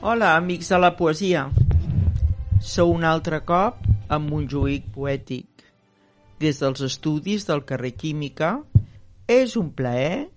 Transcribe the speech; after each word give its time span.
Hola, 0.00 0.36
amics 0.36 0.68
de 0.68 0.78
la 0.78 0.92
poesia. 0.96 1.48
Sou 2.62 2.92
un 2.94 3.02
altre 3.04 3.40
cop 3.46 3.80
amb 4.14 4.30
Montjuïc 4.30 4.92
Poètic. 4.94 5.64
Des 6.38 6.60
dels 6.62 6.84
estudis 6.86 7.46
del 7.48 7.64
carrer 7.66 7.96
Química, 7.98 8.60
és 9.26 9.56
un 9.58 9.72
plaer 9.74 10.28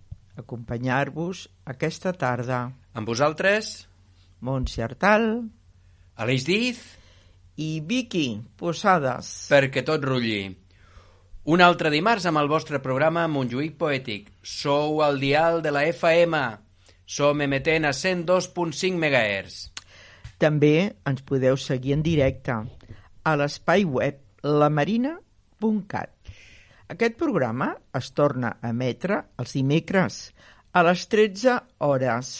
acompanyar-vos 0.42 1.44
aquesta 1.70 2.14
tarda. 2.14 2.72
Amb 2.98 3.08
vosaltres, 3.08 3.86
Montse 4.42 4.82
Artal 4.82 5.28
Aleix 6.18 6.48
Diz, 6.48 6.82
i 7.62 7.80
Vicky 7.86 8.42
Posades. 8.58 9.30
perquè 9.52 9.86
tot 9.86 10.04
rulli. 10.04 10.50
Un 11.54 11.62
altre 11.62 11.90
dimarts 11.94 12.26
amb 12.26 12.42
el 12.42 12.50
vostre 12.50 12.82
programa 12.82 13.28
Montjuïc 13.28 13.78
Poètic. 13.78 14.34
Sou 14.42 15.02
al 15.06 15.20
dial 15.20 15.62
de 15.62 15.72
la 15.72 15.86
FM. 15.86 16.42
Som 17.12 17.42
emetent 17.44 17.84
a 17.90 17.92
102.5 17.92 18.96
MHz. 18.96 19.56
També 20.40 20.76
ens 21.10 21.26
podeu 21.28 21.58
seguir 21.60 21.98
en 21.98 22.06
directe 22.06 22.56
a 22.56 23.34
l'espai 23.36 23.84
web 23.84 24.22
lamarina.cat. 24.48 26.14
Aquest 26.96 27.20
programa 27.20 27.68
es 28.00 28.14
torna 28.16 28.54
a 28.62 28.72
emetre 28.72 29.20
els 29.44 29.58
dimecres 29.60 30.22
a 30.72 30.86
les 30.88 31.04
13 31.12 31.58
hores. 31.84 32.32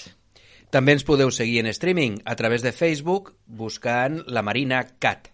També 0.72 0.96
ens 0.96 1.04
podeu 1.04 1.36
seguir 1.36 1.60
en 1.66 1.72
streaming 1.76 2.22
a 2.24 2.38
través 2.40 2.64
de 2.64 2.72
Facebook 2.72 3.34
buscant 3.46 4.22
la 4.28 4.42
Marina 4.42 4.86
Cat. 5.04 5.28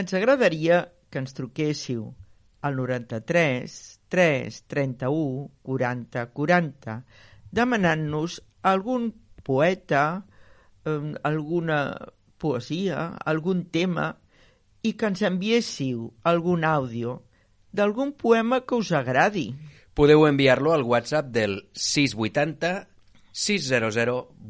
Ens 0.00 0.16
agradaria 0.16 0.86
que 1.12 1.20
ens 1.20 1.36
truquéssiu 1.36 2.08
al 2.64 2.76
93 2.76 3.76
3 4.08 4.62
31 4.72 5.50
40 5.62 6.24
40 6.32 7.02
demanant-nos 7.52 8.40
algun 8.62 9.10
poeta, 9.44 10.24
eh, 10.84 11.12
alguna 11.22 11.80
poesia, 12.40 13.16
algun 13.24 13.66
tema 13.72 14.14
i 14.82 14.94
que 14.96 15.10
ens 15.10 15.22
enviéssiu 15.26 16.08
algun 16.24 16.64
àudio 16.64 17.20
d'algun 17.72 18.14
poema 18.16 18.62
que 18.64 18.78
us 18.80 18.92
agradi. 18.96 19.50
Podeu 19.94 20.24
enviar-lo 20.26 20.72
al 20.72 20.86
WhatsApp 20.86 21.28
del 21.34 21.68
680 21.74 22.88
600 23.32 23.96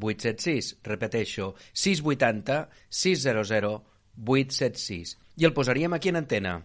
876. 0.00 0.78
Repeteixo, 0.84 1.54
680 1.72 2.68
600 2.88 3.82
876. 4.16 5.18
I 5.36 5.44
el 5.44 5.52
posaríem 5.52 5.92
aquí 5.94 6.08
en 6.08 6.16
antena. 6.16 6.60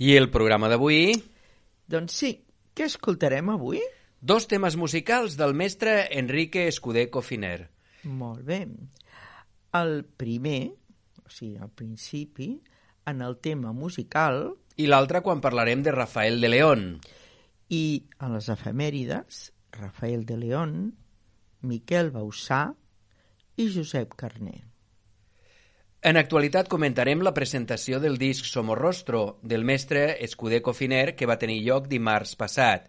I 0.00 0.14
el 0.16 0.30
programa 0.32 0.70
d'avui... 0.72 1.12
Doncs 1.92 2.14
sí, 2.22 2.30
què 2.72 2.86
escoltarem 2.88 3.50
avui? 3.52 3.82
Dos 4.24 4.46
temes 4.48 4.78
musicals 4.80 5.34
del 5.36 5.52
mestre 5.52 6.06
Enrique 6.16 6.62
Escudé 6.70 7.02
Cofiner. 7.12 7.66
Molt 8.08 8.40
bé. 8.48 8.62
El 9.76 9.92
primer, 10.16 10.70
o 11.20 11.28
sigui, 11.28 11.58
al 11.60 11.68
principi, 11.76 12.54
en 13.12 13.20
el 13.20 13.36
tema 13.44 13.74
musical 13.76 14.54
I 14.80 14.88
l'altre 14.88 15.20
quan 15.20 15.44
parlarem 15.44 15.84
de 15.84 15.92
Rafael 15.92 16.40
de 16.40 16.48
León. 16.48 16.88
i 17.68 18.08
a 18.18 18.32
les 18.32 18.48
efemèrides, 18.48 19.52
Rafael 19.76 20.24
de 20.24 20.40
León, 20.40 20.74
Miquel 21.60 22.08
Bausà 22.10 22.72
i 23.60 23.68
Josep 23.68 24.16
Carner. 24.16 24.69
En 26.00 26.16
actualitat 26.16 26.68
comentarem 26.72 27.20
la 27.20 27.34
presentació 27.36 27.98
del 28.00 28.14
disc 28.16 28.46
Somorrostro 28.48 29.18
del 29.42 29.66
mestre 29.68 30.04
Escudé 30.24 30.62
Cofiner 30.64 31.12
que 31.12 31.26
va 31.28 31.36
tenir 31.42 31.58
lloc 31.66 31.90
dimarts 31.90 32.32
passat. 32.40 32.86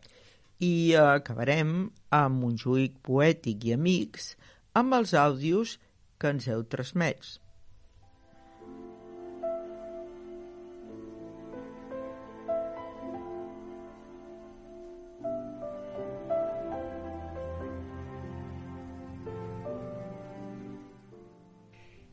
I 0.63 0.95
acabarem 0.95 1.73
amb 2.16 2.45
un 2.47 2.55
juïc 2.61 2.95
poètic 3.03 3.67
i 3.67 3.75
amics 3.75 4.29
amb 4.79 4.95
els 4.95 5.11
àudios 5.11 5.75
que 6.16 6.31
ens 6.31 6.47
heu 6.47 6.63
transmès. 6.63 7.41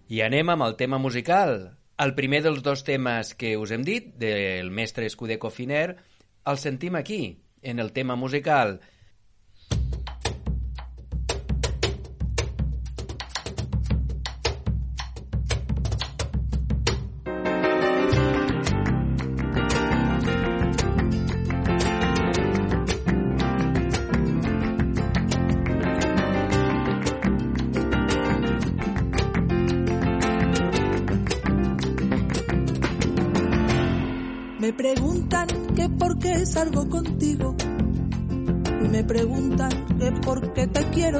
I 0.08 0.22
anem 0.24 0.48
amb 0.48 0.64
el 0.64 0.74
tema 0.80 0.96
musical. 0.96 1.58
El 2.00 2.14
primer 2.16 2.38
dels 2.41 2.62
dos 2.64 2.80
temes 2.84 3.34
que 3.36 3.50
us 3.60 3.74
hem 3.76 3.82
dit, 3.84 4.06
del 4.16 4.70
mestre 4.72 5.04
Escudé 5.04 5.36
Cofiner, 5.38 5.98
el 6.48 6.60
sentim 6.62 6.96
aquí, 6.96 7.42
en 7.60 7.78
el 7.78 7.92
tema 7.92 8.16
musical. 8.16 8.78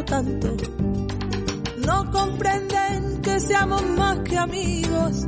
Tanto. 0.09 0.57
No 1.87 2.11
comprenden 2.11 3.21
que 3.23 3.41
seamos 3.41 3.83
más 3.97 4.19
que 4.21 4.37
amigos. 4.37 5.27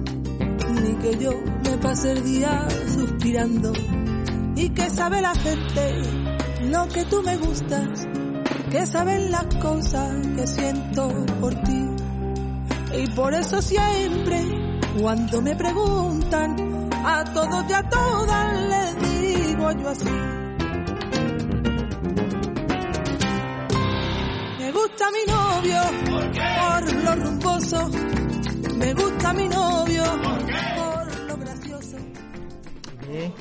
Ni 0.83 0.95
que 0.95 1.19
yo 1.19 1.33
me 1.65 1.77
pase 1.79 2.13
el 2.13 2.25
día 2.25 2.67
suspirando. 2.95 3.73
Y 4.57 4.69
que 4.71 4.91
sabe 4.91 5.21
la 5.21 5.34
gente 5.34 6.03
lo 6.63 6.89
que 6.89 7.04
tú 7.04 7.22
me 7.22 7.37
gustas. 7.37 8.07
Que 8.71 8.87
saben 8.87 9.31
las 9.31 9.47
cosas 9.57 10.27
que 10.37 10.47
siento 10.47 11.09
por 11.41 11.54
ti. 11.63 11.87
Y 12.95 13.07
por 13.10 13.34
eso 13.34 13.63
siempre, 13.63 14.81
cuando 15.01 15.43
me 15.43 15.54
preguntan, 15.57 16.89
a 17.04 17.25
todos 17.25 17.65
y 17.69 17.72
a 17.72 17.89
todas 17.89 18.60
les 18.69 19.10
digo 19.10 19.72
yo 19.72 19.89
así. 19.89 20.29
Mi 25.12 25.24
novio 25.27 25.80
¿Por, 26.60 27.04
lo 27.04 27.15
rumboso. 27.24 27.89
Me 28.77 28.95
gusta 28.95 29.33
mi 29.33 29.48
novio 29.48 30.04
¿Por, 30.77 31.21
lo 31.27 31.36
gracioso. 31.36 31.97
Bé, 33.07 33.33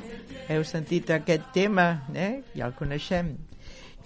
heu 0.50 0.63
sentit 0.63 1.12
aquest 1.12 1.51
tema, 1.54 2.07
eh? 2.13 2.42
Ja 2.56 2.68
el 2.68 2.75
coneixem. 2.77 3.36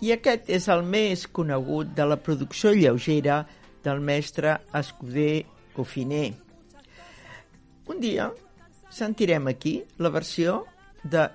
I 0.04 0.12
aquest 0.18 0.50
és 0.51 0.68
el 0.68 0.83
més 0.83 1.27
conegut 1.31 1.94
de 1.95 2.06
la 2.06 2.19
producció 2.19 2.74
lleugera 2.75 3.45
del 3.83 4.01
mestre 4.04 4.57
Escuder 4.75 5.45
Cofiner. 5.75 6.33
Un 7.88 8.00
dia 8.00 8.30
sentirem 8.92 9.48
aquí 9.48 9.83
la 9.98 10.09
versió 10.09 10.66
de 11.04 11.30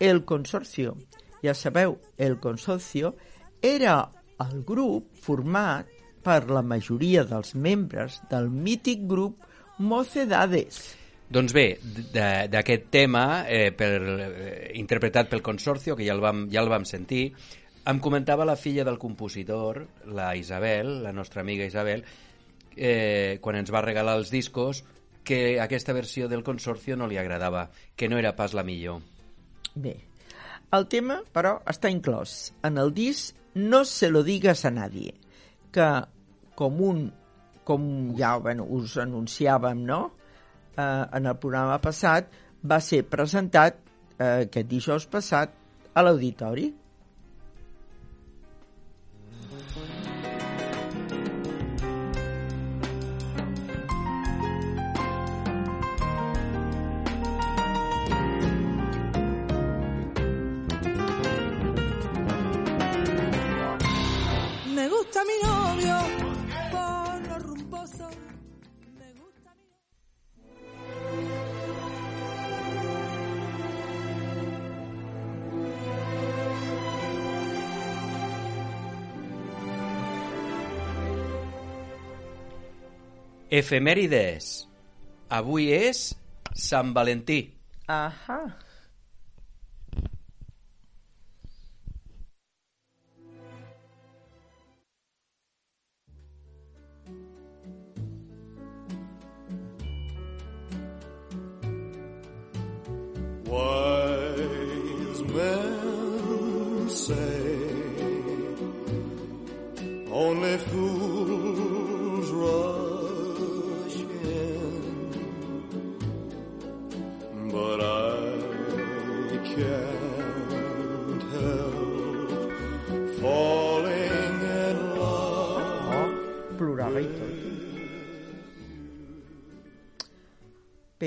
el 0.00 0.24
Consorcio. 0.24 0.96
Ja 1.42 1.54
sabeu, 1.54 1.98
el 2.18 2.38
Consorcio 2.42 3.14
era 3.62 4.08
el 4.44 4.62
grup 4.64 5.14
format 5.18 5.88
per 6.22 6.44
la 6.50 6.62
majoria 6.62 7.24
dels 7.26 7.54
membres 7.54 8.20
del 8.30 8.50
mític 8.50 9.06
grup 9.08 9.44
Mocedades. 9.78 10.80
Doncs 11.30 11.52
bé, 11.54 11.78
d'aquest 12.10 12.88
tema, 12.90 13.44
eh, 13.46 13.70
per, 13.70 14.00
eh, 14.00 14.72
interpretat 14.80 15.28
pel 15.28 15.42
Consorcio, 15.42 15.94
que 15.94 16.06
ja 16.06 16.14
el, 16.14 16.20
vam, 16.24 16.48
ja 16.50 16.62
el 16.64 16.70
vam 16.72 16.86
sentir, 16.88 17.34
em 17.86 18.00
comentava 18.00 18.44
la 18.44 18.56
filla 18.56 18.84
del 18.84 18.98
compositor, 18.98 19.86
la 20.06 20.34
Isabel, 20.36 21.02
la 21.04 21.12
nostra 21.12 21.42
amiga 21.42 21.64
Isabel, 21.68 22.04
eh, 22.76 23.38
quan 23.40 23.56
ens 23.56 23.70
va 23.70 23.84
regalar 23.84 24.16
els 24.18 24.30
discos, 24.30 24.84
que 25.22 25.60
aquesta 25.60 25.92
versió 25.92 26.28
del 26.28 26.42
Consorcio 26.42 26.96
no 26.96 27.06
li 27.06 27.18
agradava, 27.18 27.70
que 27.94 28.08
no 28.08 28.18
era 28.18 28.34
pas 28.34 28.54
la 28.54 28.64
millor. 28.64 29.02
Bé, 29.74 29.98
el 30.72 30.88
tema, 30.88 31.22
però, 31.32 31.58
està 31.68 31.90
inclòs 31.92 32.54
en 32.64 32.78
el 32.80 32.94
disc 32.96 33.36
No 33.58 33.84
se 33.84 34.10
lo 34.10 34.22
digas 34.22 34.64
a 34.64 34.70
nadie, 34.70 35.14
que 35.74 35.88
com 36.58 36.82
un 36.84 37.08
com 37.68 37.82
ja 38.16 38.36
bueno, 38.40 38.64
us 38.64 38.96
anunciàvem 39.02 39.82
no? 39.84 40.00
eh, 40.78 41.04
en 41.12 41.26
el 41.26 41.36
programa 41.36 41.76
passat, 41.84 42.30
va 42.64 42.78
ser 42.80 43.02
presentat 43.10 43.76
eh, 44.18 44.46
aquest 44.46 44.70
dijous 44.70 45.06
passat 45.10 45.52
a 45.94 46.04
l'auditori. 46.04 46.70
Efemèrides. 83.50 84.68
Avui 85.32 85.70
és 85.72 86.12
Sant 86.52 86.92
Valentí. 86.92 87.40
Ahà. 87.88 88.67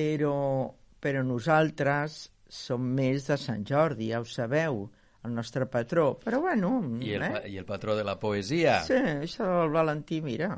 Però, 0.02 0.36
però 1.02 1.22
nosaltres 1.26 2.24
som 2.52 2.84
més 2.98 3.30
de 3.30 3.38
Sant 3.40 3.64
Jordi, 3.68 4.10
ja 4.12 4.20
ho 4.22 4.28
sabeu, 4.28 4.84
el 5.24 5.34
nostre 5.38 5.68
patró. 5.70 6.12
Però 6.24 6.42
bueno... 6.44 6.74
I 7.00 7.16
el, 7.18 7.26
eh? 7.30 7.42
i 7.54 7.58
el 7.62 7.68
patró 7.70 7.96
de 7.96 8.04
la 8.08 8.18
poesia. 8.20 8.82
Sí, 8.88 8.98
això 8.98 9.48
del 9.62 9.74
Valentí, 9.76 10.22
mira. 10.26 10.56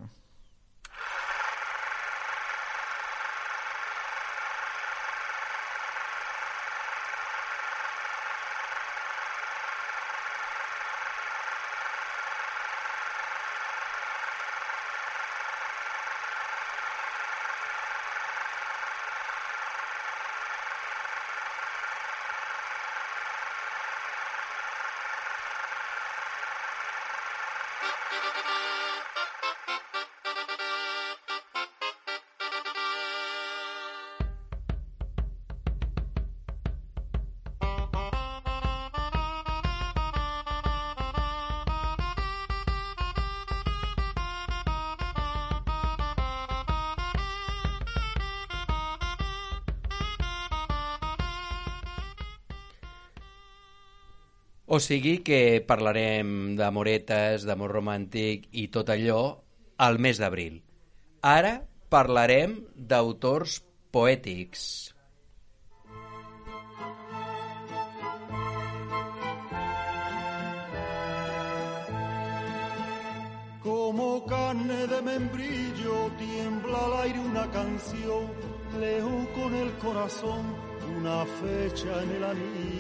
O 54.74 54.80
sigui 54.82 55.20
que 55.22 55.62
parlarem 55.70 56.56
d'amoretes, 56.58 57.44
d'amor 57.46 57.76
romàntic 57.76 58.48
i 58.58 58.64
tot 58.74 58.88
allò 58.90 59.20
al 59.86 60.00
mes 60.02 60.18
d'abril. 60.18 60.56
Ara 61.32 61.52
parlarem 61.94 62.56
d'autors 62.74 63.60
poètics. 63.94 64.64
Como 73.62 74.26
carne 74.26 74.80
de 74.88 75.02
membrillo 75.12 76.00
tiembla 76.18 76.86
al 76.88 76.94
aire 77.04 77.20
una 77.20 77.46
canción, 77.52 78.26
leo 78.82 79.14
con 79.38 79.54
el 79.54 79.72
corazón 79.86 80.44
una 80.98 81.26
fecha 81.44 82.02
en 82.02 82.10
el 82.18 82.24
anillo. 82.24 82.73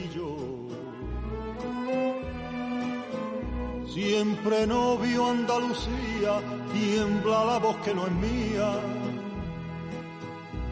Siempre 3.93 4.65
novio 4.65 5.29
Andalucía, 5.29 6.41
tiembla 6.73 7.45
la 7.45 7.59
voz 7.59 7.77
que 7.85 7.93
no 7.93 8.07
es 8.07 8.11
mía, 8.13 8.71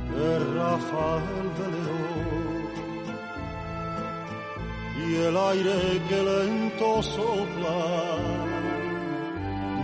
es 0.09 0.55
Rafael 0.55 1.47
de 1.59 1.67
León. 1.75 2.61
Y 5.05 5.15
el 5.17 5.37
aire 5.37 6.01
que 6.09 6.23
lento 6.23 7.03
sopla 7.03 7.77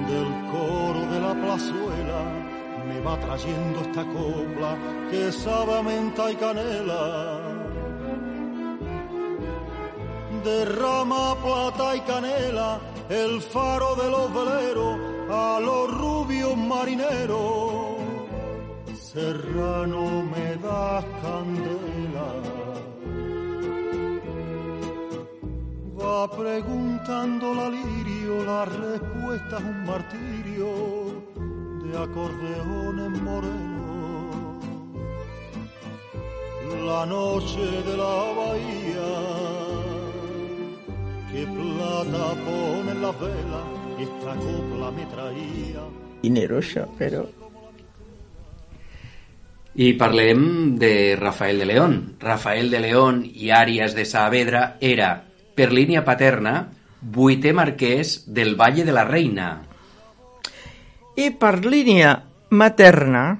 del 0.07 0.29
coro 0.51 1.01
de 1.11 1.19
la 1.19 1.33
plazuela 1.35 2.21
me 2.87 2.99
va 3.01 3.19
trayendo 3.19 3.81
esta 3.81 4.03
copla 4.03 4.75
que 5.11 5.31
sabe 5.31 5.77
a 5.77 5.83
menta 5.83 6.31
y 6.31 6.35
canela. 6.37 7.39
Derrama 10.43 11.35
plata 11.35 11.95
y 11.95 11.99
canela 12.01 12.96
el 13.09 13.41
faro 13.41 13.95
de 13.95 14.09
los 14.09 14.33
veleros 14.33 14.99
a 15.29 15.59
los 15.61 15.97
rubios 15.97 16.57
marineros. 16.57 17.97
Serrano 19.13 20.23
me 20.23 20.55
da 20.57 21.03
candela. 21.21 22.29
Va 25.99 26.29
preguntando 26.29 27.53
la 27.53 27.69
lirio, 27.69 28.43
la 28.45 28.65
respuesta 28.65 29.57
es 29.57 29.63
un 29.63 29.85
martirio 29.85 30.67
de 31.83 31.97
acordeones 31.97 33.21
morenos. 33.21 33.77
La 36.85 37.05
noche 37.05 37.65
de 37.87 37.97
la 37.97 38.17
bahía, 38.39 39.11
que 41.31 41.47
plata 41.47 42.25
pone 42.45 42.66
en 43.07 43.13
las 43.13 43.19
velas, 43.19 43.65
esta 43.99 44.35
copla 44.35 44.91
me 44.91 45.05
traía. 45.05 45.83
Dinero, 46.21 46.59
això, 46.59 46.85
però... 46.97 47.25
I 49.77 49.93
parlem 49.93 50.75
de 50.81 51.15
Rafael 51.19 51.59
de 51.59 51.65
León. 51.65 52.15
Rafael 52.19 52.71
de 52.71 52.79
León 52.81 53.21
i 53.25 53.51
Àries 53.53 53.93
de 53.93 54.05
Saavedra 54.09 54.77
era, 54.81 55.11
per 55.53 55.69
línia 55.71 56.01
paterna, 56.03 56.71
vuitè 56.99 57.53
marquès 57.53 58.23
del 58.25 58.55
Valle 58.57 58.83
de 58.83 58.95
la 58.95 59.05
Reina. 59.05 59.51
I 61.15 61.29
per 61.37 61.61
línia 61.65 62.15
materna, 62.49 63.37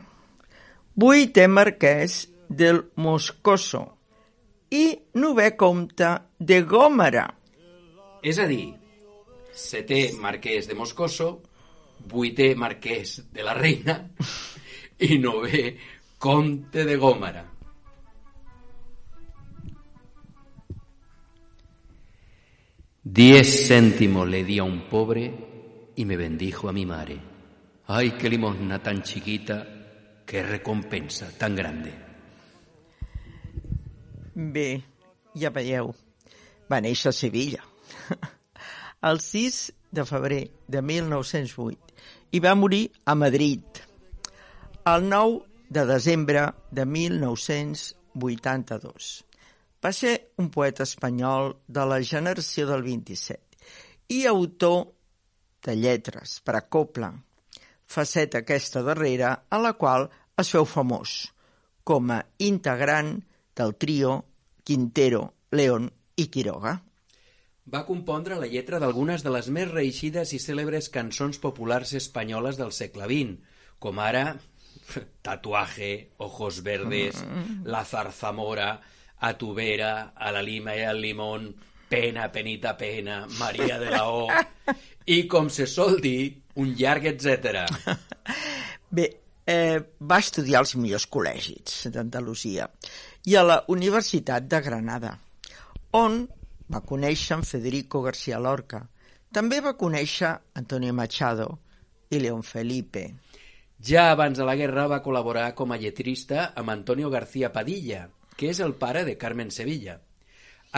vuitè 0.93 1.47
marquès 1.49 2.27
del 2.47 2.83
Moscoso 3.01 3.83
i 4.69 4.91
novè 5.17 5.55
comte 5.57 6.13
de 6.37 6.61
Gòmara. 6.61 7.25
És 8.21 8.37
a 8.37 8.45
dir, 8.45 8.75
setè 9.57 10.11
marquès 10.21 10.67
de 10.69 10.75
Moscoso, 10.77 11.41
vuitè 12.07 12.53
marquès 12.55 13.23
de 13.33 13.43
la 13.43 13.55
Reina 13.57 13.97
i 15.09 15.17
novè 15.17 15.63
comte 16.21 16.85
de 16.85 16.95
Gómara. 16.95 17.43
Diez 23.01 23.47
céntimos 23.67 24.27
le 24.27 24.43
di 24.43 24.59
a 24.59 24.63
un 24.63 24.87
pobre 24.89 25.31
y 25.95 26.05
me 26.05 26.17
bendijo 26.17 26.67
a 26.69 26.73
mi 26.73 26.85
madre. 26.85 27.17
Ay, 27.87 28.11
qué 28.11 28.29
limosna 28.29 28.83
tan 28.83 29.01
chiquita, 29.01 29.65
qué 30.25 30.43
recompensa 30.43 31.31
tan 31.37 31.55
grande. 31.55 31.93
Bé, 34.35 34.83
ja 35.33 35.49
veieu, 35.49 35.95
va 36.69 36.81
néixer 36.83 37.09
a 37.09 37.15
Sevilla 37.15 37.63
el 39.01 39.19
6 39.21 39.73
de 39.91 40.05
febrer 40.05 40.51
de 40.67 40.81
1908 40.81 41.77
i 42.31 42.39
va 42.43 42.55
morir 42.55 42.91
a 43.05 43.15
Madrid 43.15 43.61
el 44.87 45.09
9 45.09 45.43
de 45.69 45.85
desembre 45.85 46.53
de 46.71 46.85
1982. 46.85 49.25
Va 49.83 49.91
ser 49.93 50.31
un 50.37 50.49
poeta 50.49 50.83
espanyol 50.83 51.57
de 51.67 51.85
la 51.85 52.01
generació 52.01 52.67
del 52.69 52.83
27 52.83 53.39
i 54.15 54.25
autor 54.25 54.87
de 55.67 55.75
lletres 55.75 56.39
per 56.41 56.55
a 56.55 56.67
copla, 56.71 57.11
faceta 57.85 58.37
aquesta 58.39 58.83
darrera 58.83 59.43
a 59.49 59.57
la 59.59 59.73
qual 59.73 60.09
es 60.39 60.49
feu 60.53 60.65
famós 60.65 61.33
com 61.87 62.11
a 62.11 62.23
integrant 62.43 63.15
del 63.55 63.75
trio 63.75 64.23
Quintero, 64.67 65.33
León 65.51 65.91
i 66.15 66.27
Quiroga. 66.27 66.86
Va 67.67 67.83
compondre 67.83 68.37
la 68.39 68.47
lletra 68.47 68.79
d'algunes 68.79 69.23
de 69.25 69.31
les 69.33 69.49
més 69.51 69.67
reixides 69.67 70.31
i 70.31 70.39
cèlebres 70.39 70.87
cançons 70.93 71.39
populars 71.43 71.91
espanyoles 71.99 72.59
del 72.59 72.71
segle 72.71 73.09
XX, 73.09 73.33
com 73.83 73.99
ara 73.99 74.37
Tatuaje, 75.25 75.91
Ojos 76.23 76.61
Verdes, 76.63 77.23
La 77.65 77.83
Zarzamora, 77.83 78.69
A 79.19 79.33
tu 79.33 79.51
vera, 79.53 80.13
A 80.15 80.31
la 80.31 80.43
lima 80.45 80.75
i 80.77 80.85
al 80.85 81.01
limón, 81.01 81.49
Pena, 81.89 82.31
penita, 82.31 82.75
pena, 82.77 83.25
Maria 83.39 83.79
de 83.79 83.91
la 83.91 84.03
O, 84.11 84.27
i 85.15 85.23
com 85.27 85.49
se 85.49 85.67
sol 85.67 86.01
dir, 86.03 86.35
un 86.59 86.73
llarg 86.75 87.07
etc. 87.13 87.63
Bé, 88.97 89.07
eh, 89.47 89.79
va 89.99 90.19
estudiar 90.23 90.61
als 90.63 90.75
millors 90.79 91.07
col·legis 91.11 91.87
d'Andalusia 91.91 92.67
i 93.27 93.35
a 93.35 93.43
la 93.43 93.61
Universitat 93.71 94.47
de 94.51 94.59
Granada, 94.63 95.13
on 95.95 96.25
va 96.73 96.83
conèixer 96.83 97.37
en 97.37 97.43
Federico 97.47 98.01
García 98.01 98.39
Lorca. 98.39 98.83
També 99.33 99.59
va 99.63 99.77
conèixer 99.79 100.33
Antonio 100.59 100.93
Machado 100.93 101.47
i 102.09 102.19
León 102.19 102.43
Felipe. 102.43 103.07
Ja 103.77 104.09
abans 104.11 104.39
de 104.39 104.45
la 104.47 104.55
guerra 104.57 104.87
va 104.89 105.03
col·laborar 105.05 105.51
com 105.55 105.71
a 105.71 105.77
lletrista 105.77 106.51
amb 106.55 106.73
Antonio 106.73 107.11
García 107.13 107.51
Padilla, 107.53 108.07
que 108.35 108.49
és 108.51 108.59
el 108.63 108.73
pare 108.75 109.03
de 109.05 109.17
Carmen 109.17 109.51
Sevilla. 109.51 109.99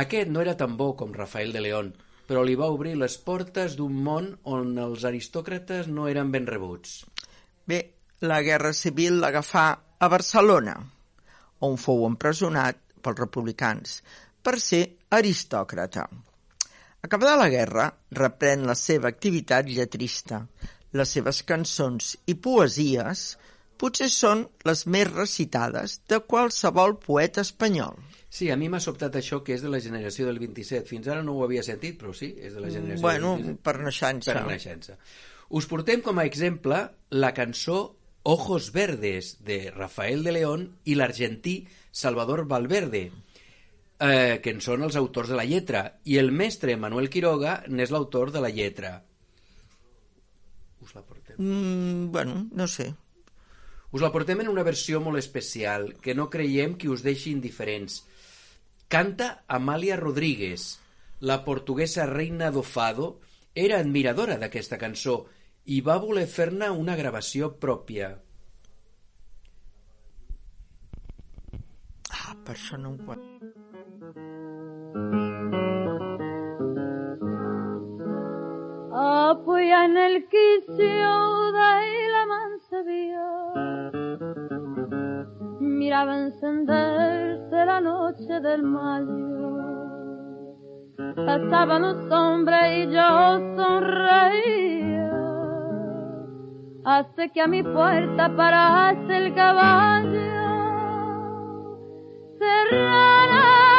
Aquest 0.04 0.30
no 0.30 0.42
era 0.42 0.58
tan 0.58 0.76
bo 0.78 0.96
com 0.96 1.14
Rafael 1.16 1.54
de 1.54 1.64
León, 1.64 1.94
però 2.28 2.44
li 2.46 2.56
va 2.60 2.70
obrir 2.70 2.96
les 2.98 3.18
portes 3.26 3.76
d'un 3.80 3.96
món 4.06 4.34
on 4.44 4.78
els 4.78 5.06
aristòcrates 5.08 5.88
no 5.90 6.08
eren 6.12 6.30
ben 6.32 6.46
rebuts. 6.46 7.02
Bé, 7.66 7.80
la 8.22 8.42
Guerra 8.46 8.74
Civil 8.74 9.18
l'agafà 9.24 9.66
a 9.98 10.10
Barcelona, 10.12 10.76
on 11.66 11.80
fou 11.82 12.06
empresonat 12.08 12.78
pels 13.02 13.20
republicans 13.20 14.02
per 14.44 14.60
ser 14.64 14.84
aristòcrata. 15.10 16.08
Acabada 17.02 17.38
la 17.40 17.50
guerra, 17.52 17.88
reprèn 18.12 18.66
la 18.68 18.76
seva 18.76 19.08
activitat 19.12 19.70
lletrista. 19.72 20.44
Les 20.98 21.12
seves 21.16 21.44
cançons 21.48 22.16
i 22.28 22.36
poesies 22.36 23.38
potser 23.80 24.10
són 24.12 24.44
les 24.68 24.84
més 24.92 25.08
recitades 25.08 26.00
de 26.12 26.20
qualsevol 26.28 26.98
poeta 27.00 27.46
espanyol. 27.46 27.96
Sí, 28.30 28.50
a 28.52 28.58
mi 28.60 28.68
m'ha 28.70 28.82
sobtat 28.84 29.16
això 29.18 29.40
que 29.46 29.56
és 29.56 29.64
de 29.66 29.72
la 29.72 29.80
generació 29.82 30.28
del 30.28 30.42
27. 30.42 30.86
Fins 30.90 31.08
ara 31.08 31.24
no 31.26 31.38
ho 31.38 31.46
havia 31.46 31.64
sentit, 31.66 31.96
però 32.02 32.12
sí, 32.14 32.34
és 32.38 32.54
de 32.54 32.62
la 32.62 32.70
generació 32.70 33.02
Bueno, 33.06 33.32
del 33.38 33.56
27. 33.56 33.64
per 33.64 33.76
naixença. 33.86 34.34
Per 34.34 34.44
naixença. 34.50 34.98
Us 35.50 35.66
portem 35.66 36.04
com 36.06 36.20
a 36.20 36.28
exemple 36.30 36.84
la 37.10 37.32
cançó 37.34 37.80
Ojos 38.30 38.72
Verdes 38.76 39.38
de 39.48 39.72
Rafael 39.72 40.22
de 40.28 40.36
León 40.36 40.68
i 40.86 41.00
l'argentí 41.00 41.64
Salvador 41.90 42.46
Valverde, 42.46 43.08
eh, 44.00 44.40
que 44.44 44.54
en 44.56 44.62
són 44.64 44.86
els 44.88 44.96
autors 44.96 45.30
de 45.30 45.38
la 45.38 45.46
lletra, 45.48 45.84
i 46.06 46.18
el 46.22 46.32
mestre 46.32 46.78
Manuel 46.80 47.10
Quiroga 47.12 47.60
n'és 47.68 47.92
l'autor 47.92 48.32
de 48.32 48.44
la 48.44 48.52
lletra. 48.54 48.96
Us 50.80 50.96
la 50.96 51.04
portem. 51.04 51.36
Mm, 51.38 52.12
bueno, 52.12 52.48
no 52.52 52.68
sé. 52.68 52.94
Us 53.92 54.02
la 54.02 54.12
portem 54.14 54.44
en 54.44 54.52
una 54.52 54.64
versió 54.64 55.02
molt 55.02 55.20
especial, 55.20 55.94
que 56.00 56.16
no 56.16 56.30
creiem 56.30 56.78
que 56.78 56.90
us 56.90 57.04
deixi 57.04 57.34
indiferents. 57.34 58.04
Canta 58.88 59.44
Amàlia 59.48 59.98
Rodríguez. 60.00 60.80
La 61.20 61.44
portuguesa 61.44 62.06
reina 62.08 62.50
do 62.50 62.64
Fado 62.64 63.20
era 63.54 63.80
admiradora 63.84 64.38
d'aquesta 64.40 64.80
cançó 64.80 65.26
i 65.66 65.82
va 65.86 66.00
voler 66.02 66.26
fer-ne 66.32 66.70
una 66.72 66.96
gravació 66.96 67.52
pròpia. 67.60 68.14
Ah, 72.10 72.38
per 72.46 72.56
això 72.56 72.80
no 72.80 72.96
ho 72.96 73.02
pot. 73.10 73.59
Apoya 79.30 79.86
en 79.86 79.98
el 79.98 80.28
quicio 80.28 81.52
de 81.52 82.10
la 82.14 82.26
mansevilla. 82.34 83.30
Miraba 85.60 86.18
encenderse 86.20 87.66
la 87.66 87.82
noche 87.82 88.40
del 88.40 88.64
mayo. 88.64 89.18
Pasaban 91.16 91.82
los 91.82 92.12
hombres 92.12 92.88
y 92.88 92.92
yo 92.92 93.56
sonreía. 93.56 95.12
Hace 96.86 97.30
que 97.32 97.42
a 97.42 97.48
mi 97.48 97.62
puerta 97.62 98.36
parase 98.36 99.18
el 99.18 99.36
caballo. 99.36 100.20
Serrana 102.40 103.79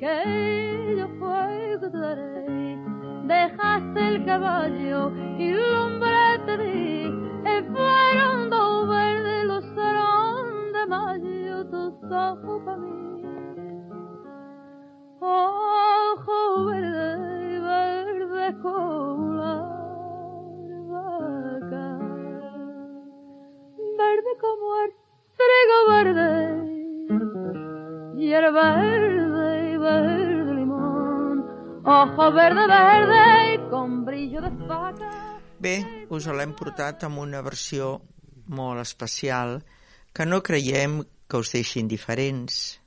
que 0.00 0.96
yo 0.96 1.08
fuego 1.18 1.90
te 1.90 1.98
daré. 1.98 2.78
Dejaste 3.24 4.08
el 4.08 4.24
caballo 4.24 5.12
y 5.38 5.52
lumbre 5.52 6.38
te 6.46 6.56
di, 6.56 7.04
y 7.04 7.62
fueron 7.70 8.48
dos 8.48 8.88
verdes 8.88 9.44
los 9.44 9.64
serán 9.74 10.72
de 10.72 10.86
mayo, 10.86 11.66
tus 11.66 11.94
ojos 12.10 12.62
para 12.64 12.78
mí. 12.78 13.22
Ojo 15.20 16.64
verde, 16.64 17.60
verde 17.60 18.56
como 18.62 19.34
la 19.34 19.54
vaca, 20.88 21.98
verde 23.98 24.32
como 24.40 24.66
el 24.82 24.90
trigo 25.36 25.78
verde, 25.90 26.79
hierba 28.20 28.76
verde 28.76 29.72
y 29.72 29.76
verde 29.78 30.54
limón, 30.54 31.82
ojo 31.84 32.32
verde 32.32 32.66
verde 32.66 33.54
y 33.54 33.70
con 33.70 34.04
brillo 34.04 34.42
de 34.42 34.50
faca. 34.66 35.40
Bé, 35.60 36.06
us 36.08 36.28
l'hem 36.28 36.52
portat 36.56 37.04
amb 37.08 37.20
una 37.20 37.40
versió 37.44 37.96
molt 38.52 38.80
especial 38.84 39.58
que 40.12 40.26
no 40.28 40.42
creiem 40.44 41.00
que 41.28 41.40
us 41.40 41.52
deixi 41.56 41.80
indiferents, 41.80 42.80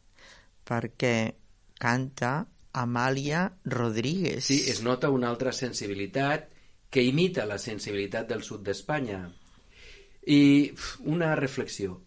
perquè 0.66 1.34
canta 1.82 2.34
Amàlia 2.74 3.46
Rodríguez. 3.66 4.46
Sí, 4.46 4.64
es 4.70 4.82
nota 4.86 5.10
una 5.14 5.30
altra 5.30 5.54
sensibilitat 5.54 6.50
que 6.94 7.02
imita 7.06 7.46
la 7.50 7.58
sensibilitat 7.58 8.30
del 8.30 8.46
sud 8.46 8.66
d'Espanya. 8.66 9.24
I 10.30 10.74
una 11.10 11.34
reflexió. 11.36 12.03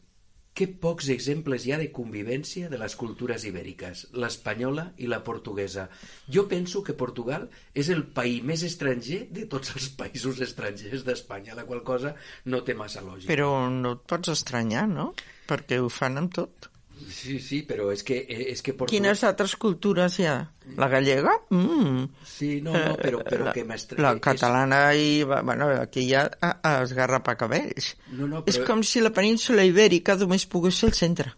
Que 0.57 0.67
pocs 0.83 1.11
exemples 1.13 1.67
hi 1.67 1.75
ha 1.75 1.79
de 1.81 1.91
convivència 1.93 2.71
de 2.73 2.79
les 2.81 2.95
cultures 2.97 3.45
ibèriques, 3.45 4.07
l'espanyola 4.17 4.87
i 5.05 5.11
la 5.13 5.19
portuguesa. 5.27 5.85
Jo 6.33 6.47
penso 6.49 6.81
que 6.87 6.97
Portugal 6.97 7.45
és 7.77 7.91
el 7.93 8.07
país 8.17 8.45
més 8.51 8.65
estranger 8.65 9.27
de 9.37 9.45
tots 9.53 9.75
els 9.77 9.91
països 10.01 10.41
estrangers 10.47 11.05
d'Espanya, 11.05 11.59
la 11.59 11.67
qual 11.69 11.85
cosa 11.85 12.15
no 12.49 12.63
té 12.65 12.77
massa 12.79 13.05
lògica. 13.05 13.29
Però 13.29 13.51
no 13.69 13.99
et 13.99 14.09
pots 14.09 14.33
estranyar, 14.33 14.87
no? 14.89 15.11
Perquè 15.51 15.83
ho 15.83 15.93
fan 15.93 16.17
amb 16.23 16.33
tot. 16.41 16.71
Sí, 17.07 17.39
sí, 17.41 17.63
però 17.69 17.91
és 17.93 18.03
que, 18.03 18.17
eh, 18.29 18.47
és 18.53 18.63
que 18.65 18.73
Portugal... 18.73 18.97
Quines 19.03 19.23
altres 19.29 19.55
cultures 19.61 20.19
hi 20.19 20.27
ha? 20.31 20.37
La 20.81 20.89
gallega? 20.89 21.33
Mm. 21.51 22.05
Sí, 22.27 22.61
no, 22.65 22.73
no, 22.73 22.97
però, 22.97 23.21
però 23.27 23.49
la, 23.51 23.53
que 23.57 23.65
m'estra... 23.69 24.01
La 24.03 24.15
és- 24.17 24.23
catalana 24.25 24.81
i... 24.97 25.23
Bueno, 25.25 25.69
aquí 25.83 26.07
hi 26.09 26.15
ha 26.17 26.25
a, 26.41 26.55
a 26.63 26.73
esgarrapacabells. 26.87 27.97
No, 28.17 28.27
no, 28.27 28.43
És 28.47 28.57
però- 28.59 28.67
com 28.73 28.83
si 28.83 29.03
la 29.05 29.13
península 29.15 29.65
ibèrica 29.69 30.17
només 30.21 30.47
pogués 30.51 30.79
ser 30.81 30.89
el 30.93 30.97
centre. 30.99 31.35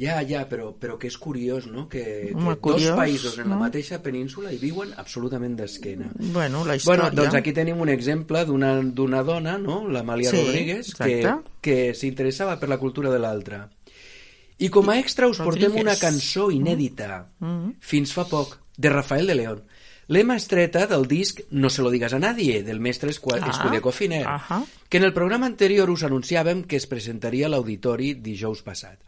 Ja, 0.00 0.16
ja, 0.26 0.46
però, 0.48 0.70
però 0.80 0.96
que 0.98 1.06
és 1.12 1.18
curiós, 1.20 1.66
no?, 1.70 1.84
que, 1.90 2.32
Home, 2.34 2.54
que 2.56 2.60
curiós, 2.64 2.88
dos 2.94 2.98
països 2.98 3.36
en 3.38 3.50
la 3.50 3.54
no? 3.58 3.60
mateixa 3.60 4.00
península 4.02 4.50
hi 4.50 4.56
viuen 4.58 4.94
absolutament 4.98 5.52
d'esquena. 5.58 6.08
Bueno, 6.32 6.64
la 6.64 6.78
història... 6.78 7.10
Bueno, 7.10 7.20
doncs 7.20 7.36
aquí 7.38 7.52
tenim 7.54 7.78
un 7.84 7.92
exemple 7.92 8.42
d'una 8.48 9.22
dona, 9.22 9.58
no?, 9.60 9.82
l'Amàlia 9.92 10.32
Sí, 10.32 10.40
Rodríguez, 10.40 10.94
que, 10.96 11.18
exacte. 11.20 11.54
que 11.60 11.76
s'interessava 11.94 12.56
per 12.58 12.70
la 12.72 12.80
cultura 12.80 13.12
de 13.12 13.20
l'altra. 13.22 13.60
I 14.58 14.68
com 14.68 14.88
a 14.90 14.98
extra 14.98 15.26
us 15.28 15.38
portem 15.38 15.72
una 15.80 15.96
cançó 15.96 16.50
inèdita, 16.52 17.26
fins 17.80 18.12
fa 18.12 18.24
poc, 18.28 18.58
de 18.76 18.90
Rafael 18.90 19.26
de 19.26 19.34
León. 19.34 19.62
L'hem 20.08 20.30
estreta 20.34 20.86
del 20.86 21.06
disc 21.08 21.40
No 21.50 21.70
se 21.70 21.80
lo 21.82 21.90
digas 21.90 22.12
a 22.12 22.18
nadie, 22.18 22.62
del 22.62 22.80
mestre 22.80 23.10
Esqua- 23.10 23.38
Ah, 23.40 23.50
Escudeco 23.50 23.92
Finer, 23.92 24.26
ahà. 24.26 24.64
que 24.88 24.98
en 24.98 25.04
el 25.04 25.12
programa 25.14 25.46
anterior 25.46 25.88
us 25.90 26.02
anunciàvem 26.02 26.64
que 26.64 26.76
es 26.76 26.86
presentaria 26.86 27.46
a 27.46 27.48
l'auditori 27.48 28.14
dijous 28.14 28.62
passat. 28.62 28.98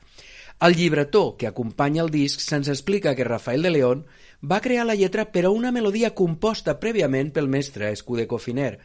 Al 0.61 0.75
llibretó 0.77 1.37
que 1.37 1.47
acompanya 1.49 2.03
el 2.03 2.11
disc 2.11 2.41
se'ns 2.41 2.69
explica 2.69 3.15
que 3.15 3.25
Rafael 3.25 3.61
de 3.63 3.71
León 3.71 4.07
va 4.41 4.61
crear 4.61 4.87
la 4.87 4.95
lletra 4.95 5.31
per 5.33 5.45
a 5.47 5.51
una 5.51 5.73
melodia 5.73 6.15
composta 6.15 6.79
prèviament 6.81 7.33
pel 7.33 7.49
mestre 7.49 7.91
Escudeco 7.93 8.39
Finer 8.39 8.79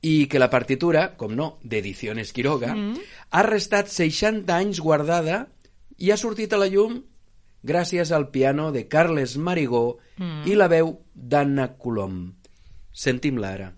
i 0.00 0.26
que 0.28 0.38
la 0.38 0.48
partitura, 0.48 1.16
com 1.16 1.34
no, 1.34 1.58
d'Ediciones 1.62 2.32
Quiroga, 2.32 2.74
ha 3.30 3.42
restat 3.42 3.88
60 3.88 4.56
anys 4.56 4.80
guardada 4.80 5.48
i 5.98 6.10
ha 6.10 6.16
sortit 6.16 6.52
a 6.52 6.60
la 6.60 6.68
llum 6.70 7.00
gràcies 7.66 8.12
al 8.14 8.28
piano 8.30 8.70
de 8.72 8.86
Carles 8.88 9.36
Marigó 9.36 9.98
i 10.46 10.54
la 10.54 10.68
veu 10.70 10.94
d'Anna 11.14 11.72
Colom. 11.78 12.20
Sentim-la 12.92 13.52
ara. 13.54 13.68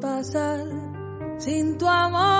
Pasar 0.00 0.66
sin 1.38 1.78
tu 1.78 1.86
amor. 1.86 2.35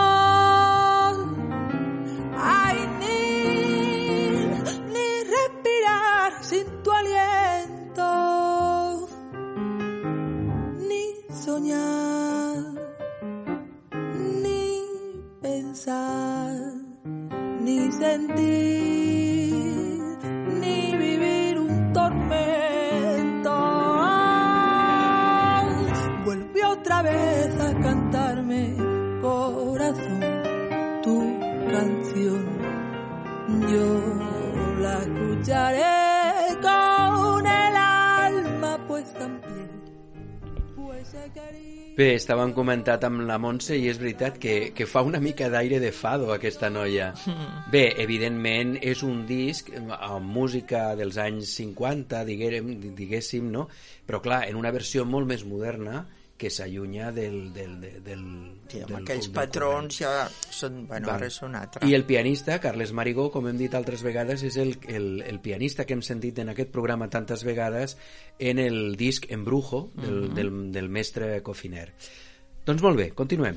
Canción. 31.70 32.44
Yo 33.70 33.86
la 34.80 34.98
escucharé 35.02 36.56
con 36.62 37.46
el 37.46 37.76
alma 37.76 38.86
puesta 38.86 39.24
en 39.24 39.40
pie. 39.40 39.68
Pues. 40.74 41.14
Bé, 41.96 42.10
estàvem 42.12 42.50
comentat 42.52 43.06
amb 43.08 43.22
la 43.24 43.38
Montse 43.40 43.76
i 43.80 43.86
és 43.88 43.96
veritat 43.96 44.36
que, 44.36 44.56
que 44.76 44.84
fa 44.84 45.00
una 45.06 45.20
mica 45.22 45.48
d'aire 45.48 45.78
de 45.80 45.92
fado 45.96 46.28
aquesta 46.34 46.68
noia. 46.68 47.14
Bé, 47.72 47.86
evidentment 48.02 48.74
és 48.82 49.00
un 49.06 49.22
disc 49.28 49.70
amb 49.78 50.28
música 50.28 50.90
dels 50.98 51.16
anys 51.16 51.54
50, 51.56 52.20
diguérem, 52.28 52.68
diguéssim, 52.98 53.48
no? 53.54 53.64
Però 54.04 54.20
clar, 54.20 54.42
en 54.50 54.60
una 54.60 54.74
versió 54.76 55.06
molt 55.08 55.30
més 55.30 55.46
moderna 55.48 56.04
que 56.36 56.50
s'allunya 56.52 57.10
del, 57.16 57.52
del, 57.54 57.78
del, 57.80 58.02
del, 58.04 58.24
Sí, 58.68 58.80
amb 58.82 58.90
del- 58.90 58.98
aquells 59.02 59.28
del 59.28 59.34
patrons 59.36 59.98
ja 60.02 60.10
són... 60.30 60.82
Bueno, 60.88 61.08
Val. 61.08 61.16
ara 61.22 61.30
és 61.30 61.38
un 61.46 61.54
altre. 61.56 61.86
I 61.88 61.94
el 61.96 62.04
pianista, 62.04 62.58
Carles 62.60 62.92
Marigó, 62.92 63.28
com 63.32 63.48
hem 63.48 63.56
dit 63.60 63.74
altres 63.74 64.02
vegades, 64.04 64.42
és 64.44 64.56
el, 64.60 64.74
el, 64.88 65.22
el 65.26 65.40
pianista 65.40 65.86
que 65.86 65.94
hem 65.96 66.02
sentit 66.04 66.38
en 66.44 66.50
aquest 66.52 66.70
programa 66.74 67.08
tantes 67.08 67.44
vegades 67.44 67.96
en 68.38 68.58
el 68.60 68.96
disc 69.00 69.30
Embrujo 69.32 69.90
del, 69.94 70.34
del, 70.34 70.52
del 70.72 70.88
mestre 70.88 71.40
Cofiner. 71.42 71.88
Doncs 72.66 72.82
molt 72.82 72.98
bé, 72.98 73.10
continuem. 73.14 73.56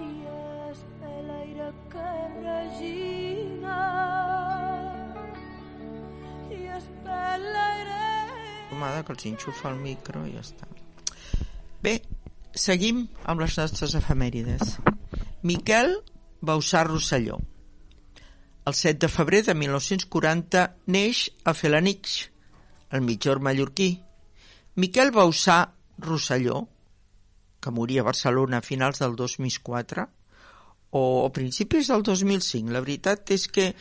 i 0.00 0.10
és 0.36 0.78
l'aire 1.28 1.68
que 1.92 2.12
regina. 2.38 3.80
I 6.48 6.62
és 6.78 6.88
l'aire 7.04 9.02
que 9.04 9.12
els 9.18 9.26
enxufa 9.34 9.66
el 9.74 9.78
micro 9.84 10.24
i 10.24 10.32
ja 10.38 10.46
està. 10.48 10.83
Seguim 12.54 13.08
amb 13.26 13.42
les 13.42 13.56
nostres 13.58 13.96
efemèrides. 13.98 14.76
Miquel 15.42 15.96
Bausà 16.40 16.84
Rosselló. 16.86 17.40
El 18.64 18.76
7 18.78 19.00
de 19.02 19.10
febrer 19.10 19.40
de 19.48 19.56
1940 19.58 20.62
neix 20.86 21.24
a 21.44 21.52
Felanix, 21.58 22.30
el 22.94 23.02
mitjor 23.02 23.42
mallorquí. 23.42 23.88
Miquel 24.78 25.10
Bausà 25.10 25.58
Rosselló, 25.98 26.62
que 27.60 27.74
moria 27.74 28.04
a 28.04 28.08
Barcelona 28.08 28.62
a 28.62 28.66
finals 28.66 29.02
del 29.02 29.18
2004, 29.18 30.06
o 30.94 31.26
a 31.26 31.32
principis 31.34 31.90
del 31.90 32.06
2005. 32.06 32.70
La 32.70 32.84
veritat 32.86 33.34
és 33.34 33.48
que 33.50 33.72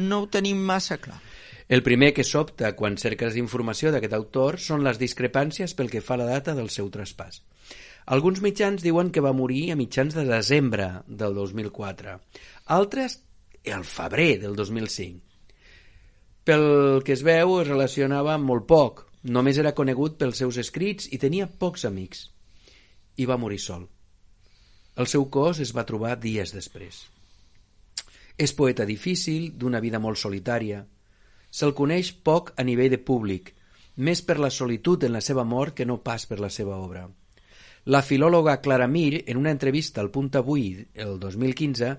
no 0.00 0.22
ho 0.22 0.28
tenim 0.32 0.56
massa 0.56 0.96
clar. 0.96 1.20
El 1.68 1.84
primer 1.84 2.14
que 2.16 2.24
sobta 2.24 2.72
quan 2.76 2.96
cerques 2.96 3.36
informació 3.36 3.92
d'aquest 3.92 4.16
autor 4.16 4.58
són 4.58 4.82
les 4.88 4.98
discrepàncies 4.98 5.76
pel 5.76 5.92
que 5.92 6.00
fa 6.00 6.16
a 6.16 6.24
la 6.24 6.32
data 6.32 6.56
del 6.56 6.72
seu 6.72 6.88
traspàs. 6.88 7.42
Alguns 8.06 8.42
mitjans 8.42 8.82
diuen 8.82 9.10
que 9.14 9.22
va 9.22 9.32
morir 9.32 9.70
a 9.72 9.76
mitjans 9.78 10.14
de 10.14 10.24
desembre 10.26 10.88
del 11.06 11.34
2004, 11.34 12.16
altres 12.66 13.20
al 13.72 13.84
febrer 13.84 14.40
del 14.42 14.56
2005. 14.56 15.20
Pel 16.42 17.02
que 17.06 17.14
es 17.14 17.22
veu, 17.22 17.60
es 17.60 17.68
relacionava 17.68 18.34
molt 18.38 18.66
poc, 18.66 19.04
només 19.22 19.58
era 19.62 19.74
conegut 19.78 20.18
pels 20.18 20.42
seus 20.42 20.58
escrits 20.58 21.06
i 21.14 21.20
tenia 21.22 21.46
pocs 21.46 21.86
amics. 21.86 22.26
I 23.16 23.28
va 23.30 23.38
morir 23.38 23.60
sol. 23.62 23.86
El 24.98 25.06
seu 25.06 25.28
cos 25.30 25.60
es 25.62 25.70
va 25.76 25.86
trobar 25.86 26.18
dies 26.18 26.50
després. 26.52 27.04
És 28.36 28.56
poeta 28.56 28.84
difícil, 28.88 29.52
d'una 29.54 29.80
vida 29.80 30.00
molt 30.02 30.18
solitària, 30.18 30.82
Se'l 31.52 31.74
coneix 31.78 32.10
poc 32.26 32.54
a 32.56 32.64
nivell 32.64 32.94
de 32.94 32.98
públic, 33.10 33.50
més 34.08 34.22
per 34.28 34.38
la 34.40 34.48
solitud 34.58 35.02
en 35.04 35.12
la 35.12 35.20
seva 35.20 35.44
mort 35.44 35.76
que 35.76 35.86
no 35.88 35.98
pas 36.06 36.24
per 36.30 36.38
la 36.40 36.48
seva 36.48 36.78
obra. 36.80 37.02
La 37.84 38.02
filòloga 38.06 38.60
Clara 38.62 38.86
Mir, 38.86 39.24
en 39.26 39.36
una 39.36 39.50
entrevista 39.50 40.00
al 40.00 40.10
Punt 40.14 40.36
Avui 40.38 40.86
el 40.94 41.18
2015, 41.18 41.96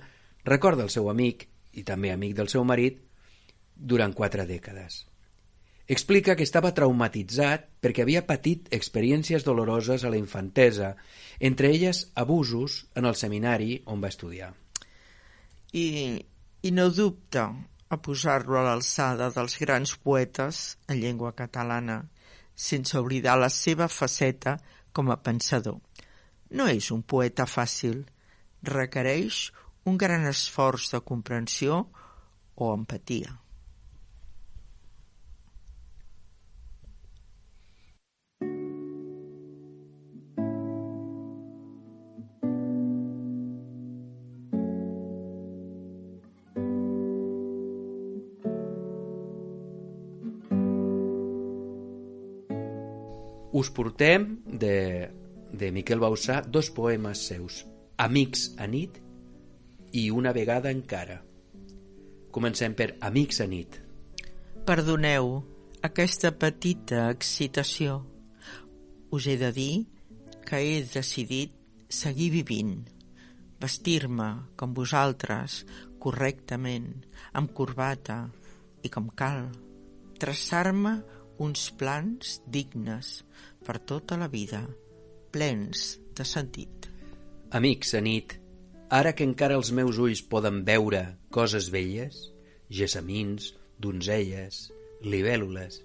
recorda 0.48 0.84
el 0.84 0.92
seu 0.94 1.10
amic, 1.12 1.50
i 1.76 1.84
també 1.84 2.14
amic 2.14 2.38
del 2.38 2.48
seu 2.48 2.64
marit, 2.64 3.02
durant 3.76 4.14
quatre 4.16 4.46
dècades. 4.48 5.02
Explica 5.92 6.38
que 6.40 6.46
estava 6.48 6.72
traumatitzat 6.72 7.66
perquè 7.84 8.06
havia 8.06 8.24
patit 8.24 8.70
experiències 8.72 9.44
doloroses 9.44 10.06
a 10.06 10.12
la 10.14 10.20
infantesa, 10.22 10.94
entre 11.40 11.74
elles 11.76 12.06
abusos 12.16 12.86
en 12.96 13.04
el 13.10 13.20
seminari 13.20 13.82
on 13.84 14.00
va 14.00 14.12
estudiar. 14.14 14.54
I, 15.74 15.84
i 16.64 16.72
no 16.72 16.88
dubta 16.96 17.50
a 17.92 18.00
posar-lo 18.00 18.56
a 18.62 18.64
l'alçada 18.70 19.28
dels 19.36 19.58
grans 19.60 19.98
poetes 20.00 20.78
en 20.88 21.02
llengua 21.02 21.34
catalana, 21.36 22.06
sense 22.56 22.96
oblidar 22.96 23.36
la 23.42 23.52
seva 23.52 23.90
faceta 23.92 24.56
com 24.94 25.12
a 25.12 25.20
pensador. 25.26 25.80
No 26.54 26.70
és 26.70 26.92
un 26.94 27.02
poeta 27.02 27.48
fàcil, 27.50 28.04
requereix 28.64 29.50
un 29.90 29.98
gran 30.00 30.28
esforç 30.30 30.92
de 30.94 31.02
comprensió 31.04 31.84
o 32.56 32.74
empatia. 32.74 33.43
Us 53.54 53.70
portem 53.70 54.42
de, 54.46 55.10
de 55.54 55.72
Miquel 55.72 56.02
Bausà 56.02 56.42
dos 56.42 56.72
poemes 56.74 57.22
seus, 57.30 57.62
Amics 58.02 58.56
a 58.58 58.66
nit 58.68 58.98
i 59.94 60.10
Una 60.10 60.34
vegada 60.34 60.74
encara. 60.74 61.20
Comencem 62.34 62.74
per 62.74 62.96
Amics 63.06 63.44
a 63.46 63.48
nit. 63.48 63.78
Perdoneu 64.66 65.36
aquesta 65.86 66.32
petita 66.34 67.06
excitació. 67.14 68.02
Us 69.14 69.30
he 69.30 69.38
de 69.38 69.52
dir 69.54 69.86
que 70.48 70.58
he 70.58 70.82
decidit 70.90 71.54
seguir 71.94 72.32
vivint, 72.34 72.80
vestir-me 73.62 74.32
com 74.58 74.74
vosaltres, 74.74 75.62
correctament, 76.02 76.90
amb 77.38 77.54
corbata 77.54 78.24
i 78.82 78.90
com 78.90 79.14
cal, 79.14 79.52
traçar-me 80.18 80.98
uns 81.42 81.70
plans 81.78 82.40
dignes 82.46 83.24
per 83.66 83.80
tota 83.80 84.18
la 84.20 84.28
vida, 84.28 84.64
plens 85.34 85.98
de 86.14 86.26
sentit. 86.28 86.90
Amics, 87.54 87.94
a 87.98 88.02
nit, 88.02 88.38
ara 88.90 89.14
que 89.18 89.26
encara 89.26 89.58
els 89.58 89.72
meus 89.74 89.98
ulls 90.02 90.22
poden 90.30 90.62
veure 90.68 91.04
coses 91.34 91.70
velles, 91.74 92.20
gessamins, 92.70 93.54
donzelles, 93.82 94.68
libèl·lules 95.04 95.82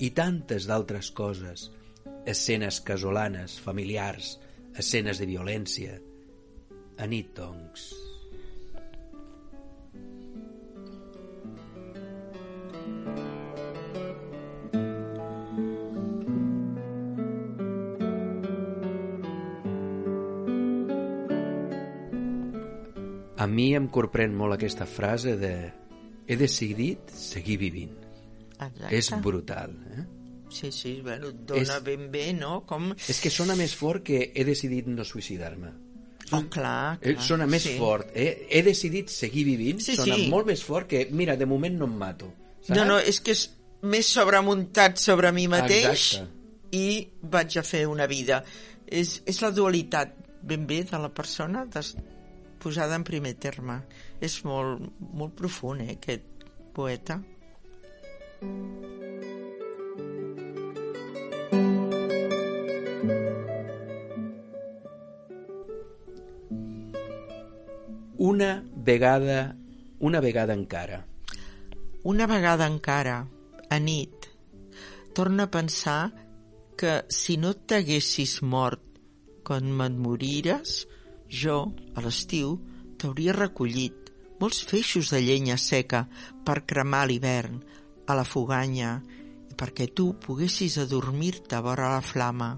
i 0.00 0.10
tantes 0.16 0.66
d'altres 0.68 1.10
coses, 1.12 1.68
escenes 2.26 2.80
casolanes, 2.84 3.58
familiars, 3.60 4.38
escenes 4.78 5.20
de 5.20 5.28
violència. 5.28 5.98
A 7.00 7.06
nit, 7.08 7.32
doncs, 7.36 7.90
A 23.40 23.46
mi 23.48 23.70
em 23.76 23.86
corprèn 23.92 24.34
molt 24.36 24.56
aquesta 24.58 24.86
frase 24.86 25.36
de 25.40 25.52
he 26.30 26.36
decidit 26.38 27.10
seguir 27.16 27.56
vivint. 27.60 27.94
Exacte. 28.60 28.90
És 28.96 29.08
brutal. 29.24 29.72
Eh? 29.96 30.04
Sí, 30.50 30.70
sí, 30.74 30.96
bueno, 31.02 31.30
dona 31.32 31.62
És- 31.78 31.84
ben 31.86 32.10
bé, 32.12 32.32
no? 32.36 32.64
Com... 32.66 32.90
És 33.08 33.20
que 33.22 33.30
sona 33.30 33.54
més 33.56 33.72
fort 33.78 34.02
que 34.04 34.32
he 34.34 34.44
decidit 34.44 34.86
no 34.90 35.04
suïcidar-me. 35.06 35.70
Oh, 36.32 36.42
clar, 36.52 36.98
Eh, 37.00 37.14
clar. 37.14 37.24
Sona 37.26 37.46
més 37.50 37.64
sí. 37.64 37.76
fort. 37.78 38.10
Eh? 38.14 38.46
He 38.50 38.62
decidit 38.62 39.08
seguir 39.10 39.44
vivint. 39.48 39.80
Sí, 39.82 39.96
sona 39.96 40.18
sí. 40.18 40.28
molt 40.30 40.46
més 40.50 40.62
fort 40.62 40.86
que, 40.90 41.06
mira, 41.10 41.36
de 41.36 41.46
moment 41.46 41.78
no 41.78 41.88
em 41.88 41.96
mato. 41.98 42.28
Saps? 42.60 42.76
No, 42.76 42.84
no, 42.84 42.98
és 43.00 43.18
que 43.24 43.32
és 43.32 43.46
més 43.82 44.06
sobremuntat 44.06 45.00
sobre 45.00 45.32
mi 45.32 45.46
mateix 45.48 45.88
Exacte. 45.88 46.28
i 46.76 47.08
vaig 47.22 47.56
a 47.58 47.64
fer 47.66 47.86
una 47.88 48.06
vida. 48.06 48.42
És, 48.86 49.22
és 49.26 49.40
la 49.42 49.50
dualitat 49.50 50.12
ben 50.42 50.66
bé 50.68 50.82
de 50.84 50.98
la 51.00 51.08
persona 51.14 51.64
des, 51.66 51.94
posada 52.60 52.96
en 52.98 53.04
primer 53.04 53.34
terme. 53.40 53.80
És 54.20 54.40
molt, 54.44 54.84
molt 55.00 55.34
profund, 55.38 55.82
eh, 55.82 55.96
aquest 55.96 56.46
poeta. 56.76 57.20
Una 68.20 68.62
vegada, 68.76 69.56
una 69.98 70.20
vegada 70.20 70.52
encara. 70.52 71.06
Una 72.04 72.26
vegada 72.28 72.66
encara, 72.68 73.22
a 73.70 73.78
nit, 73.78 74.28
torna 75.14 75.44
a 75.44 75.50
pensar 75.50 76.12
que 76.76 77.02
si 77.08 77.36
no 77.36 77.52
t'haguessis 77.54 78.40
mort 78.42 78.80
quan 79.44 79.68
me'n 79.76 79.98
morires, 80.00 80.84
jo, 81.30 81.70
a 81.94 82.02
l'estiu, 82.04 82.58
t'hauria 82.98 83.32
recollit 83.36 84.10
molts 84.40 84.64
feixos 84.66 85.12
de 85.12 85.20
llenya 85.22 85.56
seca 85.60 86.06
per 86.44 86.64
cremar 86.66 87.06
l'hivern, 87.08 87.60
a 88.08 88.16
la 88.16 88.24
foganya, 88.24 88.98
i 89.50 89.54
perquè 89.54 89.90
tu 89.94 90.14
poguessis 90.18 90.78
adormir-te 90.82 91.60
vora 91.62 91.92
la 91.94 92.02
flama. 92.02 92.54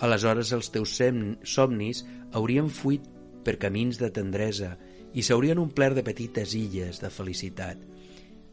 Aleshores 0.00 0.52
els 0.56 0.70
teus 0.72 0.96
somnis 1.44 2.04
haurien 2.32 2.70
fuit 2.72 3.04
per 3.44 3.58
camins 3.60 4.00
de 4.00 4.08
tendresa 4.10 4.74
i 5.12 5.22
s'haurien 5.22 5.60
omplert 5.60 5.98
de 5.98 6.04
petites 6.06 6.54
illes 6.56 7.02
de 7.02 7.10
felicitat, 7.12 7.78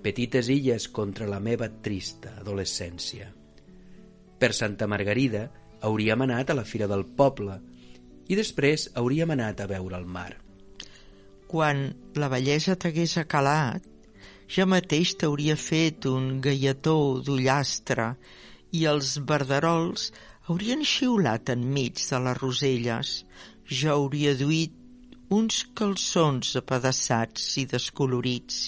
petites 0.03 0.49
illes 0.51 0.89
contra 0.91 1.27
la 1.29 1.39
meva 1.39 1.69
trista 1.83 2.35
adolescència. 2.41 3.31
Per 4.37 4.51
Santa 4.53 4.87
Margarida 4.91 5.47
hauríem 5.87 6.25
anat 6.27 6.51
a 6.51 6.57
la 6.57 6.67
Fira 6.67 6.87
del 6.89 7.05
Poble 7.17 7.57
i 8.27 8.35
després 8.39 8.89
hauríem 8.99 9.31
anat 9.35 9.61
a 9.63 9.67
veure 9.69 9.97
el 9.97 10.05
mar. 10.05 10.31
Quan 11.47 11.85
la 12.19 12.27
bellesa 12.31 12.75
t'hagués 12.75 13.17
acalat, 13.21 13.83
jo 14.47 14.65
mateix 14.67 15.13
t'hauria 15.19 15.55
fet 15.59 16.07
un 16.11 16.39
galletó 16.43 17.19
d'ullastre 17.23 18.13
i 18.75 18.83
els 18.91 19.17
verderols 19.29 20.09
haurien 20.47 20.83
xiulat 20.83 21.51
enmig 21.51 21.99
de 22.09 22.19
les 22.25 22.41
roselles. 22.41 23.13
Jo 23.67 23.95
hauria 23.95 24.33
duit 24.39 24.75
uns 25.37 25.63
calçons 25.75 26.53
apedaçats 26.59 27.47
i 27.59 27.65
descolorits 27.67 28.59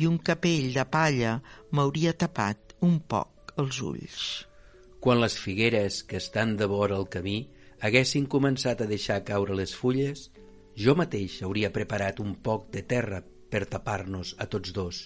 i 0.00 0.08
un 0.08 0.16
capell 0.30 0.70
de 0.76 0.84
palla 0.88 1.34
m'hauria 1.76 2.14
tapat 2.16 2.76
un 2.88 3.00
poc 3.14 3.52
els 3.60 3.80
ulls. 3.84 4.20
Quan 5.00 5.20
les 5.20 5.36
figueres 5.36 6.02
que 6.08 6.16
estan 6.20 6.56
de 6.56 6.68
vora 6.68 6.96
el 6.96 7.08
camí 7.12 7.38
haguessin 7.80 8.26
començat 8.28 8.82
a 8.82 8.88
deixar 8.90 9.22
caure 9.24 9.56
les 9.56 9.72
fulles, 9.76 10.28
jo 10.76 10.94
mateix 10.98 11.40
hauria 11.46 11.72
preparat 11.72 12.20
un 12.20 12.34
poc 12.48 12.68
de 12.74 12.82
terra 12.92 13.22
per 13.24 13.64
tapar-nos 13.74 14.34
a 14.38 14.46
tots 14.52 14.72
dos. 14.76 15.02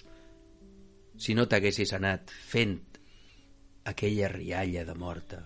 Si 1.17 1.33
no 1.33 1.47
t'haguessis 1.47 1.95
anat 1.95 2.31
fent 2.51 2.77
aquella 3.91 4.31
rialla 4.35 4.85
de 4.85 4.95
morta. 5.05 5.43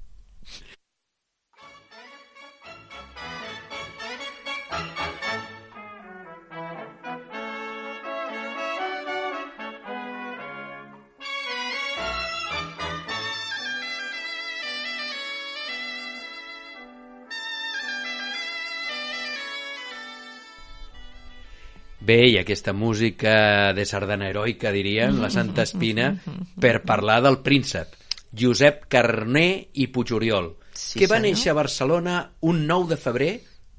Bé, 22.05 22.27
i 22.33 22.39
aquesta 22.41 22.73
música 22.73 23.73
de 23.77 23.85
sardana 23.87 24.29
heroica, 24.29 24.73
dirien, 24.75 25.21
la 25.23 25.31
Santa 25.31 25.63
Espina, 25.69 26.17
per 26.59 26.81
parlar 26.83 27.21
del 27.23 27.39
príncep, 27.47 27.95
Josep 28.35 28.87
Carné 28.91 29.69
i 29.75 29.87
Puigoriol, 29.93 30.57
Sí, 30.73 30.99
que 30.99 31.07
va 31.07 31.19
senyor. 31.21 31.27
néixer 31.29 31.51
a 31.53 31.59
Barcelona 31.59 32.15
un 32.49 32.65
9 32.67 32.95
de 32.95 32.97
febrer 32.97 33.33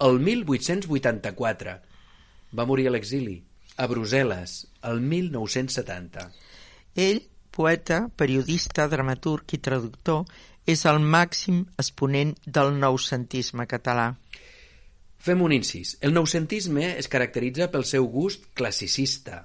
el 0.05 0.19
1884. 0.21 1.73
Va 2.53 2.65
morir 2.69 2.85
a 2.87 2.93
l'exili, 2.93 3.39
a 3.81 3.87
Brussel·les, 3.89 4.53
el 4.85 5.01
1970. 5.01 6.27
Ell, 6.95 7.23
poeta, 7.49 8.03
periodista, 8.15 8.85
dramaturg 8.87 9.55
i 9.57 9.59
traductor, 9.65 10.27
és 10.69 10.85
el 10.85 11.01
màxim 11.01 11.63
exponent 11.81 12.35
del 12.45 12.77
noucentisme 12.79 13.65
català. 13.67 14.11
Fem 15.23 15.39
un 15.39 15.53
incís. 15.55 15.95
El 16.03 16.11
noucentisme 16.11 16.97
es 16.99 17.07
caracteritza 17.07 17.69
pel 17.71 17.85
seu 17.87 18.09
gust 18.11 18.49
classicista, 18.59 19.37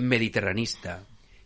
mediterranista, 0.00 0.94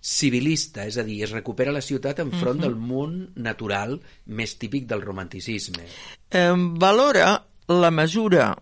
civilista, 0.02 0.84
és 0.86 0.98
a 0.98 1.04
dir, 1.06 1.20
es 1.26 1.32
recupera 1.34 1.74
la 1.74 1.82
ciutat 1.82 2.20
enfront 2.22 2.62
del 2.62 2.76
món 2.78 3.16
natural 3.34 3.96
més 4.26 4.54
típic 4.62 4.86
del 4.90 5.02
romanticisme. 5.02 5.86
Eh, 6.30 6.54
valora 6.82 7.34
la 7.70 7.90
mesura 7.94 8.52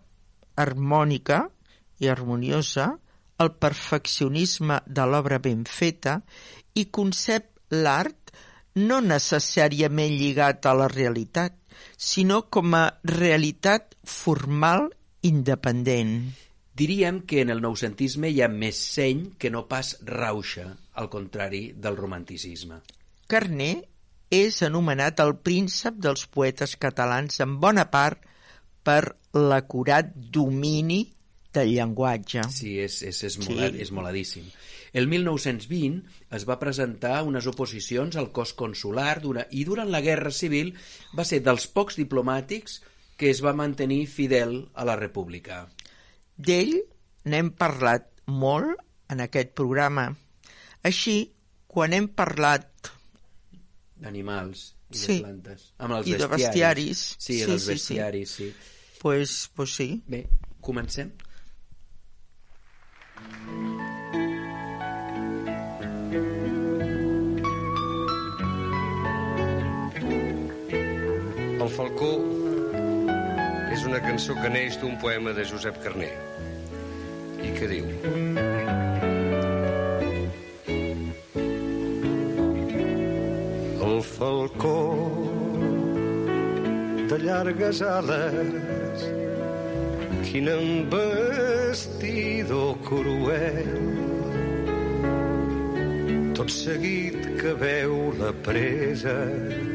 harmònica 0.61 1.43
i 2.01 2.09
harmoniosa, 2.09 2.91
el 3.41 3.53
perfeccionisme 3.57 4.81
de 4.87 5.07
l'obra 5.09 5.41
ben 5.41 5.65
feta 5.65 6.19
i 6.77 6.89
concep 6.93 7.49
l'art 7.73 8.20
no 8.75 9.01
necessàriament 9.01 10.15
lligat 10.19 10.67
a 10.67 10.75
la 10.79 10.89
realitat, 10.89 11.57
sinó 11.97 12.45
com 12.49 12.75
a 12.75 12.85
realitat 13.05 13.97
formal 14.05 14.91
independent. 15.23 16.33
Diríem 16.77 17.23
que 17.29 17.43
en 17.43 17.51
el 17.53 17.61
noucentisme 17.61 18.31
hi 18.31 18.41
ha 18.41 18.49
més 18.49 18.79
seny 18.95 19.35
que 19.39 19.51
no 19.53 19.67
pas 19.69 19.97
rauxa, 20.07 20.71
al 20.95 21.11
contrari 21.13 21.73
del 21.77 21.97
romanticisme. 21.99 22.81
Carné 23.29 23.73
és 24.31 24.63
anomenat 24.63 25.21
el 25.21 25.35
príncep 25.43 25.99
dels 25.99 26.27
poetes 26.31 26.77
catalans 26.81 27.41
en 27.43 27.59
bona 27.61 27.89
part 27.91 28.23
per 28.87 29.17
l'acurat 29.35 30.09
domini 30.15 31.03
del 31.53 31.75
llenguatge. 31.75 32.47
Sí, 32.55 32.79
és, 32.79 33.03
és, 33.03 33.23
és, 33.27 33.35
Sí. 33.35 33.49
molat, 33.51 33.75
és 33.75 33.91
moladíssim. 33.91 34.47
El 34.93 35.07
1920 35.07 36.03
es 36.37 36.45
va 36.49 36.59
presentar 36.59 37.23
unes 37.23 37.47
oposicions 37.47 38.17
al 38.17 38.33
cos 38.33 38.53
consular 38.59 39.21
dura, 39.23 39.47
i 39.51 39.65
durant 39.65 39.91
la 39.91 40.01
Guerra 40.03 40.31
Civil 40.35 40.73
va 41.17 41.25
ser 41.25 41.41
dels 41.47 41.67
pocs 41.71 41.97
diplomàtics 42.01 42.81
que 43.17 43.31
es 43.31 43.43
va 43.45 43.53
mantenir 43.53 44.07
fidel 44.09 44.69
a 44.75 44.85
la 44.89 44.97
República. 44.97 45.69
D'ell 46.37 46.81
n'hem 47.29 47.51
parlat 47.53 48.09
molt 48.27 48.79
en 49.13 49.21
aquest 49.21 49.53
programa. 49.55 50.09
Així, 50.83 51.33
quan 51.69 51.93
hem 51.93 52.09
parlat 52.09 52.67
D'animals 54.01 54.71
i 54.91 54.97
Sí. 54.97 55.17
de 55.19 55.23
plantes. 55.27 55.73
Amb 55.79 55.93
els 55.99 56.07
I 56.09 56.15
de 56.17 56.27
bestiaris. 56.27 56.37
bestiaris. 56.49 57.17
Sí, 57.19 57.35
Sí, 57.35 57.43
els 57.43 57.51
sí, 57.53 57.59
sí. 57.67 57.71
bestiaris, 57.75 58.31
sí. 58.31 58.55
pues, 59.03 59.51
pues 59.55 59.75
sí. 59.77 60.03
Bé, 60.09 60.27
comencem. 60.61 61.13
El 63.21 63.70
Falcó 71.81 72.13
és 73.73 73.87
una 73.89 73.97
cançó 74.05 74.35
que 74.37 74.51
neix 74.53 74.75
d'un 74.83 74.99
poema 75.01 75.33
de 75.33 75.47
Josep 75.49 75.79
Carné 75.81 76.11
i 77.41 77.57
que 77.57 77.65
diu 77.71 77.87
El 83.87 84.05
falcó 84.11 84.75
de 87.15 87.21
llargues 87.25 87.81
ales, 87.95 89.09
quin 90.29 90.53
embestidor 90.59 92.77
cruel. 92.91 93.75
Tot 96.37 96.51
seguit 96.61 97.21
que 97.41 97.57
veu 97.65 98.13
la 98.21 98.37
presa, 98.45 99.17
es 99.33 99.70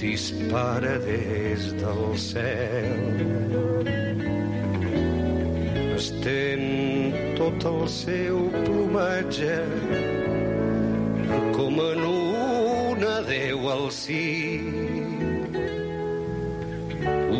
dispara 0.00 0.98
des 0.98 1.72
del 1.76 2.16
cel. 2.16 3.00
Estén 5.94 6.62
tot 7.36 7.64
el 7.68 7.82
seu 7.92 8.38
plomatge 8.64 9.58
com 11.56 11.76
en 11.84 12.00
una 12.08 13.16
deu 13.28 13.68
al 13.68 13.90
cim. 13.92 14.72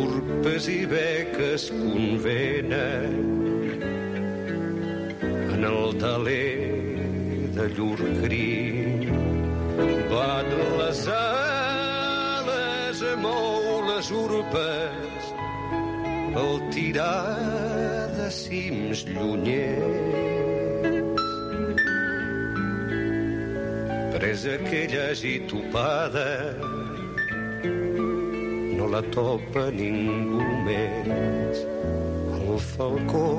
Urpes 0.03 0.69
i 0.69 0.81
beques 0.93 1.69
convenen 1.73 3.17
en 5.55 5.65
el 5.73 5.97
deler 6.05 6.61
de 7.57 7.65
llur 7.73 7.97
crim. 8.21 9.09
Bat 10.11 10.53
les 10.77 11.07
mou 11.09 11.50
les 14.01 14.11
urpes, 14.11 15.23
el 16.41 16.69
tirar 16.73 17.37
de 18.17 18.27
cims 18.33 18.99
llunyers. 19.05 20.97
Presa 24.15 24.51
aquella 24.55 25.03
agitopada, 25.11 26.31
no 28.79 28.85
la 28.95 29.03
topa 29.13 29.63
ningú 29.69 30.41
més. 30.65 31.55
El 32.39 32.57
falcó 32.71 33.29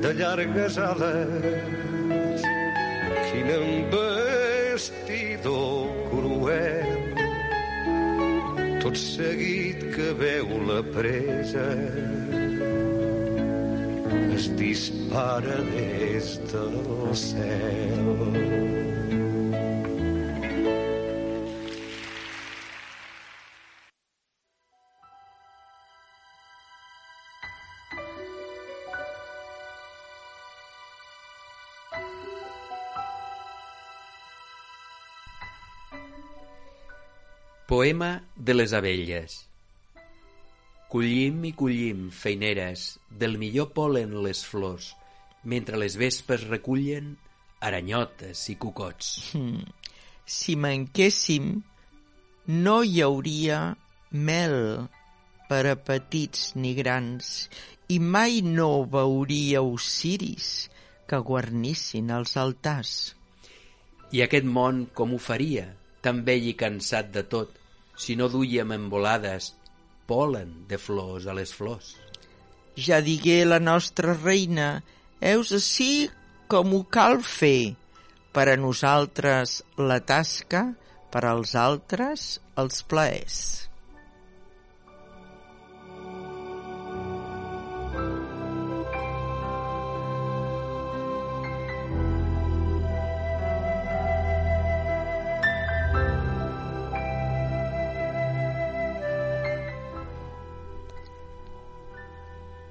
de 0.00 0.10
llargues 0.22 0.74
ales, 0.88 2.40
quin 3.28 3.48
embestidor 3.60 5.79
Tot 8.90 8.98
seguit 8.98 9.84
que 9.94 10.08
veu 10.18 10.48
la 10.66 10.80
presa, 10.82 11.62
es 14.34 14.48
dispara 14.58 15.60
des 15.70 16.32
del 16.50 17.14
cel. 17.22 18.79
Poema 37.70 38.24
de 38.34 38.54
les 38.54 38.72
abelles. 38.74 39.34
Collim 40.90 41.44
i 41.46 41.52
collim, 41.54 42.08
feineres, 42.10 42.96
del 43.14 43.36
millor 43.38 43.68
polen 43.70 44.16
les 44.24 44.40
flors, 44.42 44.88
mentre 45.46 45.78
les 45.78 45.94
vespes 45.94 46.48
recullen 46.48 47.12
aranyotes 47.62 48.42
i 48.50 48.56
cucots. 48.58 49.12
Si 50.26 50.56
manquéssim, 50.58 51.46
no 52.50 52.74
hi 52.82 53.04
hauria 53.06 53.60
mel 54.10 54.56
per 55.46 55.62
a 55.70 55.76
petits 55.78 56.56
ni 56.58 56.74
grans 56.74 57.46
i 57.86 58.00
mai 58.02 58.42
no 58.42 58.82
veuríeu 58.96 59.76
ciris 59.78 60.50
que 61.06 61.22
guarnissin 61.30 62.10
els 62.18 62.34
altars. 62.34 63.14
I 64.10 64.26
aquest 64.26 64.50
món 64.58 64.88
com 64.90 65.14
ho 65.14 65.22
faria, 65.22 65.68
tan 66.02 66.26
vell 66.26 66.50
i 66.50 66.58
cansat 66.58 67.14
de 67.14 67.26
tot, 67.30 67.59
si 68.00 68.16
no 68.16 68.30
duíem 68.32 68.72
embolades 68.72 69.52
polen 70.08 70.64
de 70.70 70.78
flors 70.80 71.28
a 71.28 71.36
les 71.36 71.52
flors? 71.52 71.92
Ja 72.80 73.00
digué 73.04 73.42
la 73.44 73.60
nostra 73.60 74.14
reina, 74.16 74.80
heus 75.20 75.52
ací 75.52 76.08
com 76.48 76.72
ho 76.74 76.84
cal 76.88 77.20
fer. 77.20 77.76
Per 78.32 78.46
a 78.48 78.56
nosaltres 78.56 79.60
la 79.76 79.98
tasca, 80.06 80.70
per 81.10 81.24
als 81.26 81.56
altres 81.58 82.38
els 82.62 82.84
plaers. 82.86 83.69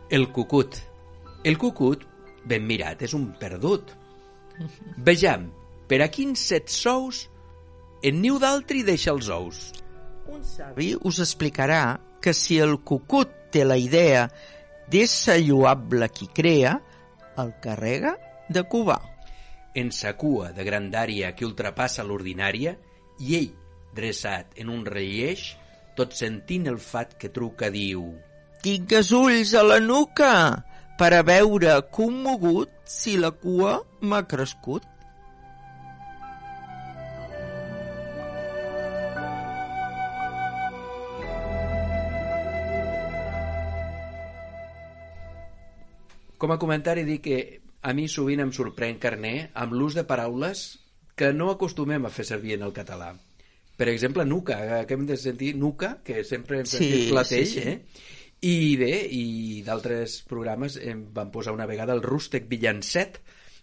El 0.10 0.32
cucut. 0.34 0.76
El 1.46 1.58
cucut, 1.62 2.02
ben 2.50 2.64
mirat, 2.66 3.04
és 3.06 3.14
un 3.14 3.28
perdut. 3.38 3.92
Vejam, 5.06 5.44
per 5.86 6.00
a 6.02 6.08
quins 6.10 6.42
set 6.50 6.72
sous 6.74 7.28
en 8.02 8.18
niu 8.24 8.40
d'altri 8.42 8.82
deixa 8.88 9.14
els 9.14 9.30
ous. 9.30 9.60
Un 10.34 10.42
savi 10.46 10.96
us 11.06 11.20
explicarà 11.22 12.00
que 12.24 12.34
si 12.34 12.58
el 12.58 12.80
cucut 12.82 13.32
té 13.54 13.62
la 13.66 13.78
idea 13.78 14.26
d'ésser 14.90 15.38
lloable 15.44 16.10
qui 16.10 16.30
crea, 16.34 16.74
el 17.38 17.54
carrega 17.62 18.16
de 18.50 18.64
cubar. 18.66 19.02
En 19.78 19.92
sa 19.94 20.16
cua 20.18 20.50
de 20.58 20.66
grandària 20.66 21.36
que 21.38 21.46
ultrapassa 21.46 22.04
l'ordinària, 22.04 22.74
i 23.22 23.36
ell, 23.38 23.52
dreçat 23.94 24.58
en 24.58 24.74
un 24.74 24.82
relleix, 24.90 25.52
tot 25.94 26.18
sentint 26.18 26.66
el 26.74 26.82
fat 26.82 27.14
que 27.22 27.30
truca, 27.30 27.70
diu... 27.70 28.10
Tinc 28.66 28.94
els 29.00 29.10
ulls 29.18 29.52
a 29.60 29.64
la 29.68 29.78
nuca 29.84 30.32
per 31.02 31.10
a 31.18 31.22
veure 31.30 31.76
commogut 31.98 32.74
si 32.96 33.16
la 33.24 33.32
cua 33.44 33.78
m'ha 34.12 34.22
crescut. 34.34 34.88
Com 46.40 46.52
a 46.56 46.60
comentari 46.60 47.04
dic 47.08 47.24
que 47.26 47.40
a 47.84 47.94
mi 47.96 48.08
sovint 48.12 48.44
em 48.44 48.52
sorprèn, 48.56 49.00
Carné, 49.04 49.34
amb 49.60 49.76
l'ús 49.76 49.96
de 49.98 50.06
paraules 50.08 50.62
que 51.20 51.34
no 51.36 51.50
acostumem 51.52 52.06
a 52.08 52.12
fer 52.16 52.26
servir 52.28 52.56
en 52.56 52.64
el 52.68 52.74
català. 52.76 53.12
Per 53.80 53.88
exemple, 53.92 54.26
nuca, 54.28 54.58
eh, 54.64 54.86
que 54.88 54.96
hem 54.96 55.06
de 55.08 55.18
sentir 55.20 55.54
nuca, 55.56 55.98
que 56.04 56.24
sempre 56.28 56.60
hem 56.62 56.68
Sí, 56.68 56.78
sentit 56.80 57.12
platell, 57.12 57.46
sí, 57.48 57.62
sí. 57.64 57.70
eh? 57.70 58.18
I 58.42 58.78
bé, 58.80 58.94
i 59.12 59.62
d'altres 59.66 60.22
programes 60.30 60.78
em 60.80 61.02
van 61.14 61.32
posar 61.34 61.52
una 61.52 61.66
vegada 61.68 61.92
el 61.94 62.02
rústec 62.02 62.46
villancet, 62.48 63.18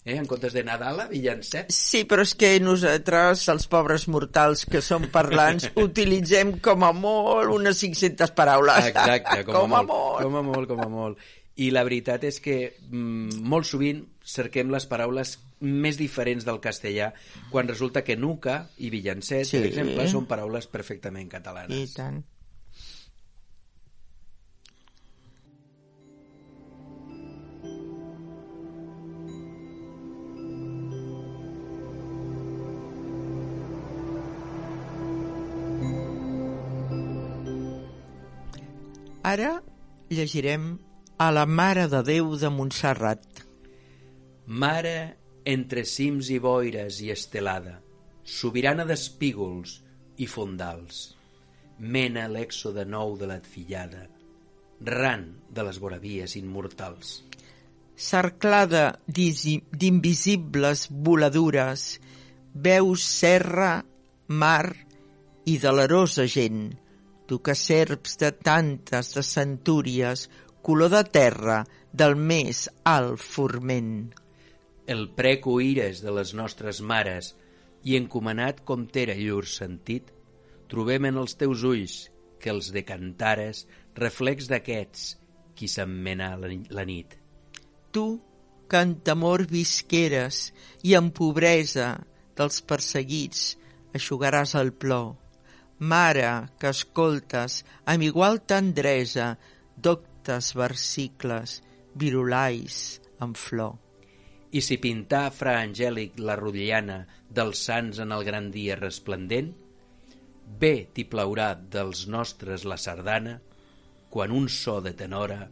eh? 0.04 0.16
en 0.18 0.26
comptes 0.28 0.52
de 0.52 0.62
Nadala, 0.66 1.06
villancet. 1.08 1.72
Sí, 1.72 2.04
però 2.04 2.26
és 2.26 2.34
que 2.36 2.50
nosaltres, 2.60 3.46
els 3.48 3.66
pobres 3.72 4.04
mortals 4.12 4.66
que 4.68 4.82
som 4.84 5.08
parlants, 5.12 5.70
utilitzem 5.86 6.58
com 6.60 6.84
a 6.84 6.92
molt 6.92 7.54
unes 7.56 7.80
500 7.80 8.36
paraules. 8.36 8.92
Exacte, 8.92 9.42
com, 9.48 9.62
com 9.62 9.74
a, 9.74 9.80
a 9.80 9.88
molt. 9.88 10.22
Com 10.26 10.36
a 10.36 10.44
molt, 10.44 10.68
com 10.74 10.84
a 10.84 10.90
molt. 10.92 11.26
I 11.56 11.70
la 11.72 11.86
veritat 11.88 12.26
és 12.28 12.36
que 12.44 12.58
mm, 12.90 13.40
molt 13.48 13.64
sovint 13.64 14.04
cerquem 14.28 14.68
les 14.74 14.84
paraules 14.84 15.38
més 15.64 15.96
diferents 15.96 16.44
del 16.44 16.58
castellà 16.60 17.14
quan 17.48 17.64
resulta 17.70 18.02
que 18.04 18.12
nuca 18.20 18.66
i 18.76 18.90
villancet, 18.92 19.46
Sí. 19.48 19.56
per 19.56 19.70
exemple, 19.70 20.04
són 20.12 20.26
paraules 20.28 20.68
perfectament 20.68 21.30
catalanes. 21.32 21.72
I 21.80 21.94
tant. 21.96 22.20
Ara 39.26 39.56
llegirem 40.14 40.66
a 41.18 41.32
la 41.34 41.42
Mare 41.50 41.88
de 41.90 41.98
Déu 42.06 42.36
de 42.38 42.46
Montserrat. 42.54 43.24
Mare 44.46 44.98
entre 45.50 45.82
cims 45.82 46.28
i 46.30 46.38
boires 46.44 47.00
i 47.02 47.10
estelada, 47.10 47.72
sobirana 48.22 48.86
d'espígols 48.86 49.80
i 50.22 50.28
fondals, 50.30 51.00
mena 51.96 52.28
l'èxode 52.30 52.86
nou 52.86 53.16
de 53.18 53.26
l'adfillada, 53.32 54.04
ran 54.92 55.26
de 55.50 55.66
les 55.66 55.82
voravies 55.82 56.38
immortals. 56.38 57.22
cerclada 57.96 59.00
d'invisibles 59.08 60.86
voladures, 60.90 61.98
veus 62.54 63.02
serra, 63.02 63.84
mar 64.28 64.76
i 65.46 65.58
delerosa 65.58 66.26
gent, 66.30 66.76
tu 67.26 67.40
que 67.42 67.54
serps 67.58 68.16
de 68.22 68.30
tantes 68.32 69.12
de 69.14 69.22
centúries, 69.26 70.28
color 70.62 70.90
de 70.94 71.02
terra 71.14 71.64
del 71.92 72.16
més 72.16 72.66
alt 72.84 73.22
forment. 73.22 74.12
El 74.86 75.08
preco 75.18 75.60
ires 75.62 76.02
de 76.02 76.14
les 76.14 76.32
nostres 76.38 76.80
mares 76.80 77.32
i 77.86 77.96
encomanat 77.98 78.62
com 78.66 78.86
t'era 78.90 79.14
llur 79.18 79.44
sentit, 79.50 80.12
trobem 80.70 81.06
en 81.10 81.20
els 81.22 81.36
teus 81.38 81.62
ulls 81.66 81.98
que 82.42 82.50
els 82.54 82.70
decantares 82.74 83.64
reflex 83.98 84.50
d'aquests 84.50 85.06
qui 85.56 85.68
s'emmena 85.70 86.34
la, 86.38 86.84
nit. 86.84 87.16
Tu, 87.90 88.06
que 88.68 88.82
en 88.82 88.96
temor 89.06 89.46
visqueres 89.50 90.50
i 90.84 90.96
en 90.98 91.12
pobresa 91.14 91.92
dels 92.36 92.60
perseguits 92.62 93.54
eixugaràs 93.96 94.54
el 94.60 94.74
plor. 94.74 95.14
Mare, 95.78 96.48
que 96.56 96.70
escoltes 96.72 97.60
amb 97.84 98.04
igual 98.06 98.40
tendresa 98.48 99.34
doctes 99.76 100.54
versicles, 100.56 101.60
virulais 101.92 103.00
en 103.20 103.34
flor. 103.36 103.76
I 104.56 104.62
si 104.64 104.78
pintar 104.80 105.28
fra 105.36 105.58
Angèlic 105.60 106.16
la 106.16 106.38
rotllana 106.40 107.02
dels 107.28 107.60
sants 107.68 108.00
en 108.00 108.14
el 108.16 108.24
gran 108.24 108.48
dia 108.54 108.78
resplendent, 108.80 109.52
bé 110.46 110.74
t'hi 110.94 111.04
plaurà 111.12 111.52
dels 111.58 112.06
nostres 112.08 112.64
la 112.64 112.80
sardana 112.80 113.36
quan 114.08 114.32
un 114.32 114.48
so 114.48 114.80
de 114.80 114.94
tenora 114.96 115.42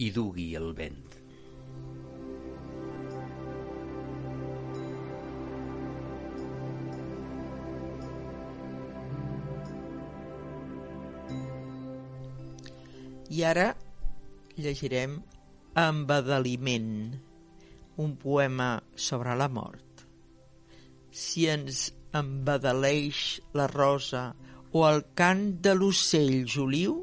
hi 0.00 0.10
dugui 0.14 0.54
el 0.56 0.72
vent. 0.72 1.09
I 13.30 13.44
ara 13.46 13.68
llegirem 14.58 15.20
Embadaliment, 15.78 17.14
un 18.02 18.16
poema 18.18 18.82
sobre 18.96 19.36
la 19.38 19.46
mort. 19.46 20.02
Si 21.14 21.46
ens 21.46 21.84
embadaleix 22.10 23.38
la 23.54 23.68
rosa 23.70 24.24
o 24.74 24.82
el 24.88 25.04
cant 25.14 25.44
de 25.62 25.76
l'ocell 25.78 26.42
joliu, 26.56 26.98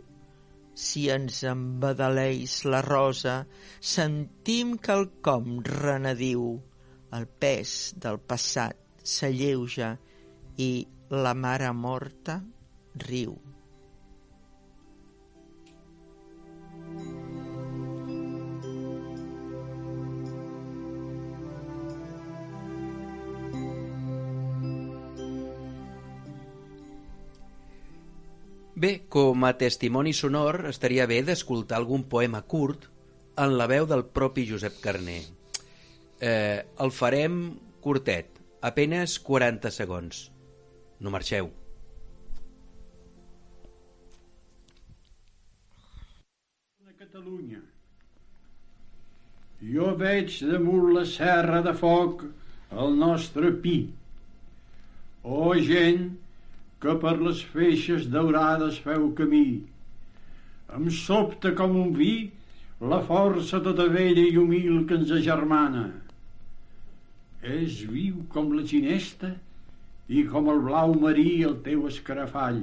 si 0.76 1.08
ens 1.16 1.40
embadaleix 1.48 2.60
la 2.68 2.84
rosa, 2.84 3.40
sentim 3.80 4.76
quelcom 4.84 5.62
renediu. 5.64 6.58
El 7.16 7.32
pes 7.40 7.94
del 7.96 8.20
passat 8.20 8.76
s'alleuja 9.16 9.96
i 10.60 10.72
la 11.24 11.38
mare 11.48 11.72
morta 11.72 12.42
riu. 13.08 13.47
Bé, 28.78 29.08
com 29.10 29.42
a 29.48 29.56
testimoni 29.58 30.12
sonor 30.14 30.68
estaria 30.70 31.08
bé 31.10 31.16
d'escoltar 31.26 31.80
algun 31.80 32.04
poema 32.10 32.44
curt 32.46 32.84
en 33.44 33.56
la 33.58 33.66
veu 33.72 33.88
del 33.90 34.04
propi 34.18 34.44
Josep 34.46 34.76
Carner. 34.84 35.24
Eh, 36.22 36.60
el 36.86 36.94
farem 36.94 37.40
curtet, 37.82 38.38
apenes 38.70 39.16
40 39.30 39.72
segons. 39.74 40.20
No 41.00 41.10
marxeu. 41.16 41.50
de 46.86 46.94
Catalunya. 47.00 47.64
Jo 49.74 49.90
veig 50.04 50.38
damunt 50.52 50.94
la 51.00 51.08
serra 51.16 51.66
de 51.66 51.74
foc 51.82 52.28
el 52.86 52.96
nostre 53.02 53.56
pi. 53.66 53.76
O 55.24 55.50
gent 55.74 56.12
que 56.84 56.94
per 57.02 57.16
les 57.20 57.42
feixes 57.54 58.06
daurades 58.14 58.78
feu 58.86 59.10
camí. 59.18 59.64
Em 60.78 60.90
sobta 60.94 61.54
com 61.58 61.78
un 61.82 61.94
vi 61.96 62.14
la 62.92 63.00
força 63.06 63.60
tota 63.66 63.88
vella 63.90 64.22
i 64.22 64.38
humil 64.38 64.84
que 64.90 64.98
ens 65.00 65.14
agermana. 65.16 65.88
És 67.42 67.80
viu 67.90 68.20
com 68.34 68.52
la 68.54 68.66
ginesta 68.72 69.32
i 70.08 70.24
com 70.28 70.52
el 70.54 70.62
blau 70.68 70.94
marí 71.02 71.42
el 71.48 71.58
teu 71.66 71.88
escarafall, 71.90 72.62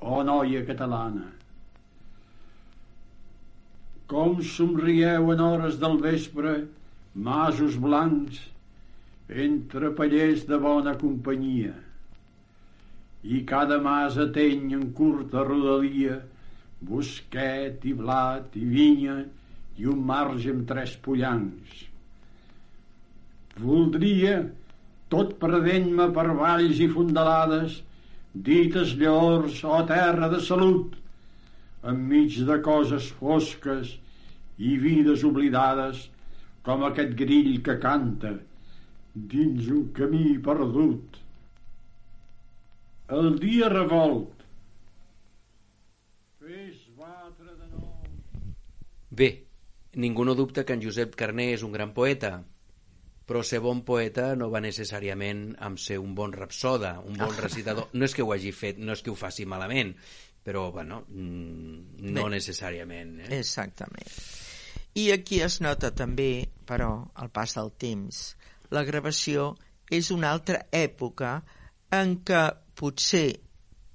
o 0.00 0.20
noia 0.28 0.64
catalana. 0.68 1.30
Com 4.10 4.42
somrieu 4.44 5.32
en 5.32 5.40
hores 5.40 5.78
del 5.80 5.96
vespre, 6.02 6.54
masos 7.14 7.78
blancs, 7.80 8.42
entre 9.46 9.94
pallers 9.96 10.44
de 10.50 10.58
bona 10.60 10.92
companyia. 11.00 11.72
I 13.24 13.40
cada 13.48 13.80
mas 13.80 14.18
ateny 14.20 14.74
en 14.76 14.90
curta 14.92 15.44
rodalia, 15.48 16.20
bosquet 16.84 17.84
i 17.88 17.94
blat 17.96 18.56
i 18.60 18.64
vinya 18.68 19.16
i 19.80 19.88
un 19.88 20.04
marge 20.10 20.52
amb 20.52 20.68
tres 20.68 20.92
pollancs. 21.06 21.86
Voldria, 23.64 24.36
tot 25.08 25.36
perdent-me 25.40 26.10
per 26.14 26.26
valls 26.36 26.80
i 26.84 26.88
fondalades, 26.92 27.80
dites 28.34 28.94
llors 29.00 29.62
o 29.64 29.80
terra 29.88 30.28
de 30.28 30.40
salut, 30.42 30.96
enmig 31.92 32.40
de 32.48 32.58
coses 32.66 33.10
fosques 33.20 33.94
i 34.58 34.76
vides 34.84 35.24
oblidades, 35.26 36.08
com 36.66 36.84
aquest 36.86 37.12
grill 37.18 37.60
que 37.64 37.76
canta 37.80 38.32
dins 39.14 39.68
un 39.70 39.90
camí 39.96 40.38
perdut. 40.42 41.23
El 43.12 43.34
dia 43.36 43.68
revolt, 43.68 44.40
fes 46.40 46.78
batre 46.96 47.52
de 47.52 47.66
nou 47.68 47.90
Bé, 49.12 49.28
ningú 50.00 50.24
no 50.24 50.34
dubta 50.34 50.64
que 50.64 50.72
en 50.72 50.80
Josep 50.80 51.12
Carné 51.14 51.50
és 51.52 51.62
un 51.62 51.74
gran 51.74 51.92
poeta, 51.92 52.38
però 53.28 53.42
ser 53.44 53.60
bon 53.60 53.82
poeta 53.84 54.30
no 54.40 54.48
va 54.50 54.62
necessàriament 54.64 55.52
amb 55.60 55.78
ser 55.78 55.98
un 56.00 56.14
bon 56.16 56.32
rapsoda, 56.32 56.96
un 57.04 57.20
bon 57.20 57.36
recitador. 57.44 57.92
No 57.92 58.08
és 58.08 58.16
que 58.16 58.24
ho 58.24 58.32
hagi 58.32 58.54
fet, 58.56 58.80
no 58.80 58.96
és 58.96 59.04
que 59.04 59.12
ho 59.12 59.18
faci 59.20 59.44
malament, 59.44 59.92
però, 60.44 60.70
bueno, 60.72 61.04
mm, 61.08 62.08
no 62.08 62.24
Bé. 62.24 62.34
necessàriament. 62.38 63.20
Eh? 63.26 63.30
Exactament. 63.38 64.16
I 64.96 65.10
aquí 65.12 65.42
es 65.44 65.60
nota 65.60 65.92
també, 65.92 66.48
però, 66.64 67.10
el 67.20 67.28
pas 67.28 67.52
del 67.60 67.72
temps. 67.76 68.24
La 68.72 68.84
gravació 68.88 69.52
és 69.92 70.10
una 70.10 70.32
altra 70.32 70.64
època 70.72 71.42
en 71.92 72.18
què 72.24 72.44
potser 72.76 73.26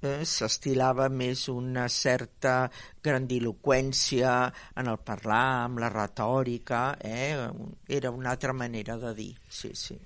eh, 0.02 0.24
s'estilava 0.26 1.10
més 1.12 1.48
una 1.52 1.88
certa 1.92 2.70
grandiloquència 3.04 4.36
en 4.80 4.92
el 4.92 5.00
parlar, 5.06 5.66
amb 5.66 5.84
la 5.84 5.92
retòrica, 5.94 6.84
eh? 7.04 7.50
era 7.88 8.12
una 8.12 8.32
altra 8.36 8.54
manera 8.54 8.98
de 9.02 9.14
dir, 9.18 9.34
sí, 9.50 9.74
sí, 9.76 9.98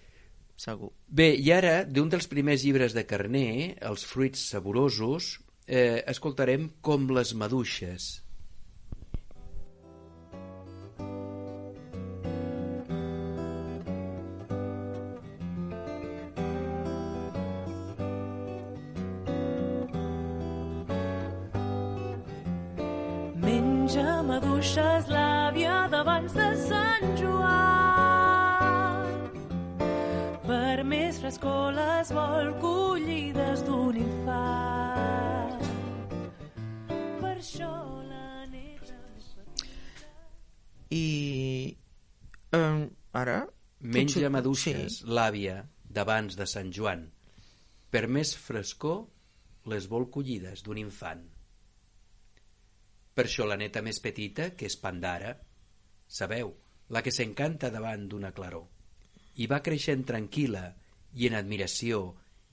segur. 0.58 0.92
Bé, 1.08 1.34
i 1.36 1.52
ara, 1.54 1.84
d'un 1.86 2.12
dels 2.14 2.30
primers 2.32 2.66
llibres 2.66 2.98
de 2.98 3.06
Carné, 3.10 3.48
Els 3.82 4.06
fruits 4.10 4.50
saborosos, 4.54 5.38
eh, 5.68 6.04
escoltarem 6.08 6.70
Com 6.82 7.10
les 7.14 7.34
maduixes. 7.38 8.23
Maduixes 24.64 25.10
l'àvia 25.12 25.72
d'abans 25.92 26.32
de 26.40 26.46
Sant 26.56 27.10
Joan. 27.20 29.10
Per 30.46 30.84
més 30.88 31.18
frescor 31.20 31.74
les 31.76 32.12
vol 32.16 32.48
collides 32.62 33.66
d'un 33.68 34.00
infant. 34.00 35.68
Per 36.94 37.34
això 37.34 37.74
la 38.08 38.48
neta... 38.54 38.96
I 40.96 41.04
eh, 42.56 42.88
ara... 43.12 43.38
Menja 43.84 44.16
potser- 44.16 44.32
maduixes, 44.38 45.02
Sí, 45.02 45.12
l'àvia, 45.12 45.58
d'abans 45.92 46.40
de 46.40 46.48
Sant 46.48 46.72
Joan. 46.72 47.10
Per 47.92 48.08
més 48.08 48.32
frescor, 48.48 49.10
les 49.68 49.92
vol 49.92 50.08
collides 50.08 50.64
d'un 50.64 50.80
infant. 50.88 51.33
Per 53.14 53.28
això 53.28 53.46
la 53.46 53.58
neta 53.62 53.84
més 53.86 54.00
petita, 54.02 54.50
que 54.58 54.66
és 54.66 54.78
Pandara, 54.82 55.36
sabeu, 56.08 56.54
la 56.90 57.02
que 57.06 57.14
s'encanta 57.14 57.70
davant 57.74 58.08
d'una 58.10 58.34
claror, 58.34 58.66
i 59.38 59.48
va 59.50 59.62
creixent 59.66 60.04
tranquil·la 60.10 60.66
i 61.18 61.30
en 61.30 61.38
admiració, 61.38 62.04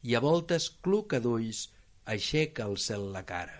i 0.02 0.14
a 0.16 0.20
voltes 0.24 0.68
cluca 0.84 1.20
d'ulls 1.20 1.66
aixeca 2.14 2.66
al 2.66 2.76
cel 2.80 3.10
la 3.14 3.24
cara. 3.28 3.56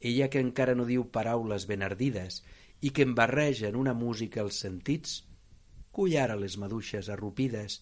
Ella 0.00 0.28
que 0.28 0.42
encara 0.42 0.74
no 0.74 0.88
diu 0.88 1.04
paraules 1.14 1.68
ben 1.70 1.84
ardides 1.86 2.40
i 2.82 2.90
que 2.90 3.06
embarreja 3.06 3.68
en 3.68 3.76
una 3.78 3.94
música 3.94 4.42
els 4.42 4.58
sentits, 4.64 5.20
cull 5.92 6.16
ara 6.18 6.36
les 6.40 6.56
maduixes 6.58 7.08
arrupides, 7.12 7.78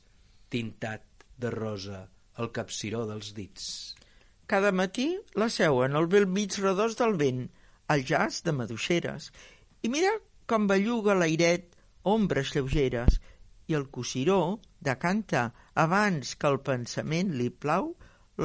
tintat 0.50 1.24
de 1.40 1.50
rosa 1.54 2.02
el 2.42 2.50
capciró 2.56 3.06
dels 3.08 3.32
dits. 3.36 3.64
Cada 4.50 4.72
matí 4.74 5.08
la 5.38 5.48
seuen 5.54 5.96
al 5.96 6.08
bell 6.10 6.26
mig 6.26 6.58
redós 6.58 6.96
del 6.98 7.16
vent, 7.20 7.46
al 7.92 8.04
jaç 8.10 8.40
de 8.46 8.54
maduixeres, 8.56 9.30
i 9.84 9.90
mira 9.92 10.12
com 10.50 10.66
belluga 10.70 11.16
l'airet 11.18 11.76
ombres 12.14 12.54
lleugeres, 12.54 13.18
i 13.70 13.76
el 13.78 13.86
cosiró 13.96 14.40
decanta 14.88 15.42
abans 15.84 16.34
que 16.34 16.48
el 16.50 16.58
pensament 16.66 17.34
li 17.38 17.50
plau 17.64 17.92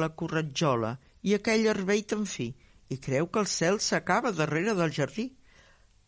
la 0.02 0.10
corretjola 0.20 0.92
i 1.26 1.34
aquell 1.34 1.66
herbei 1.70 2.04
tan 2.12 2.26
fi, 2.30 2.52
i 2.94 2.98
creu 3.06 3.26
que 3.32 3.42
el 3.42 3.50
cel 3.50 3.80
s'acaba 3.82 4.34
darrere 4.40 4.76
del 4.78 4.94
jardí. 4.98 5.26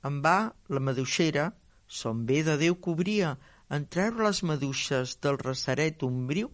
En 0.07 0.21
va 0.23 0.37
la 0.69 0.83
maduixera, 0.89 1.49
son 1.87 2.23
bé 2.29 2.45
de 2.47 2.55
Déu 2.61 2.77
cobria, 2.85 3.35
en 3.75 3.89
treure 3.95 4.29
les 4.29 4.43
maduixes 4.47 5.17
del 5.25 5.41
ressaret 5.43 6.05
ombriu, 6.07 6.53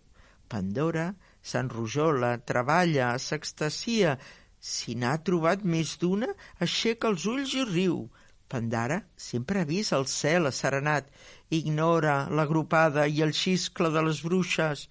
Pandora 0.48 1.08
s'enrojola, 1.44 2.38
treballa, 2.50 3.14
s'extasia. 3.18 4.16
Si 4.64 4.94
n'ha 4.96 5.16
trobat 5.28 5.64
més 5.72 5.90
d'una, 6.00 6.30
aixeca 6.66 7.10
els 7.12 7.24
ulls 7.30 7.50
i 7.60 7.64
riu. 7.68 7.96
Pandara 8.52 8.96
sempre 9.24 9.60
ha 9.60 9.68
vist 9.68 9.92
el 9.96 10.06
cel 10.12 10.48
asserenat, 10.50 11.10
ignora 11.58 12.14
l'agrupada 12.38 13.04
i 13.16 13.20
el 13.26 13.34
xiscle 13.36 13.90
de 13.92 14.02
les 14.06 14.22
bruixes. 14.24 14.86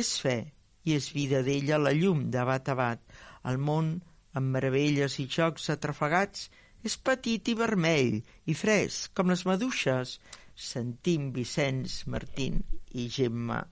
És 0.00 0.10
fe 0.24 0.36
i 0.84 0.96
és 0.98 1.08
vida 1.16 1.40
d'ella 1.46 1.78
la 1.80 1.92
llum 1.96 2.26
de 2.34 2.44
bat 2.50 2.68
a 2.68 2.76
bat. 2.80 3.00
El 3.48 3.60
món, 3.68 3.88
amb 4.36 4.56
meravelles 4.56 5.16
i 5.24 5.26
jocs 5.36 5.70
atrafegats, 5.72 6.50
és 6.84 6.96
petit 7.08 7.48
i 7.48 7.54
vermell 7.56 8.18
i 8.20 8.56
fresc 8.62 9.14
com 9.16 9.32
les 9.32 9.44
maduixes. 9.48 10.18
Sentim 10.54 11.30
Vicenç 11.38 12.02
Martín 12.12 12.60
i 12.92 13.08
Gemma 13.16 13.62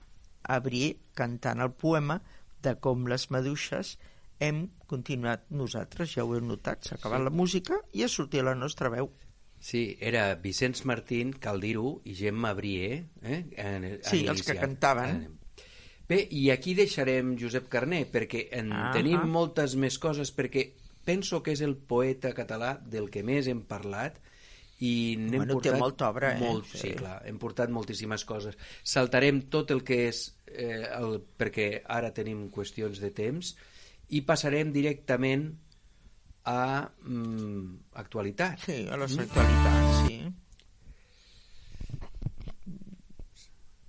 Abrier 0.55 0.95
cantant 1.15 1.61
el 1.63 1.71
poema 1.85 2.17
de 2.65 2.73
com 2.87 3.05
les 3.11 3.29
maduixes 3.35 3.93
hem 4.43 4.65
continuat 4.89 5.45
nosaltres, 5.55 6.11
ja 6.17 6.25
ho 6.25 6.33
heu 6.35 6.41
notat, 6.43 6.83
s'ha 6.85 6.95
acabat 6.99 7.19
Sí. 7.21 7.23
la 7.29 7.29
música 7.33 7.79
i 7.93 8.03
ha 8.03 8.09
sortit 8.11 8.43
la 8.43 8.55
nostra 8.55 8.89
veu. 8.93 9.09
Sí, 9.63 9.95
era 10.01 10.35
Vicenç 10.35 10.83
Martín, 10.85 11.31
cal 11.39 11.61
dir-ho, 11.63 12.01
i 12.03 12.13
Gemma 12.19 12.51
Brier. 12.53 13.05
Eh? 13.23 13.45
En, 13.55 13.85
en 13.85 13.99
Sí, 14.03 14.25
els 14.27 14.43
que 14.43 14.57
cantaven. 14.59 15.21
Eh, 15.23 15.29
Bé, 16.09 16.17
i 16.35 16.49
aquí 16.51 16.73
deixarem 16.75 17.37
Josep 17.39 17.69
Carné, 17.71 18.01
perquè 18.11 18.49
en 18.59 18.73
Ahà. 18.75 18.89
tenim 18.91 19.21
moltes 19.31 19.77
més 19.79 19.95
coses, 19.97 20.33
perquè 20.35 20.73
penso 21.07 21.39
que 21.41 21.53
és 21.55 21.61
el 21.63 21.77
poeta 21.77 22.33
català 22.35 22.73
del 22.83 23.07
que 23.09 23.23
més 23.23 23.47
hem 23.47 23.61
parlat 23.63 24.19
i 24.83 25.15
n'hem 25.17 25.37
Bueno, 25.45 25.61
té 25.61 25.69
portat 25.71 25.79
molta 25.79 26.09
obra, 26.11 26.33
eh? 26.35 26.39
Molt, 26.41 26.65
Sí. 26.67 26.77
sí. 26.89 26.91
clar, 26.99 27.21
hem 27.25 27.39
portat 27.39 27.69
moltíssimes 27.71 28.25
coses. 28.27 28.57
Saltarem 28.83 29.43
tot 29.49 29.71
el 29.71 29.81
que 29.87 30.09
és, 30.09 30.35
eh, 30.47 30.89
el, 30.99 31.21
perquè 31.39 31.81
ara 31.87 32.11
tenim 32.13 32.49
qüestions 32.51 32.99
de 32.99 33.09
temps, 33.11 33.55
i 34.13 34.21
passarem 34.27 34.71
directament 34.73 35.47
a 36.45 36.83
mm, 36.83 37.93
actualitat. 38.03 38.59
Sí, 38.65 38.83
a 38.89 38.97
les 38.99 39.17
actualitats, 39.17 40.07
sí. 40.07 40.19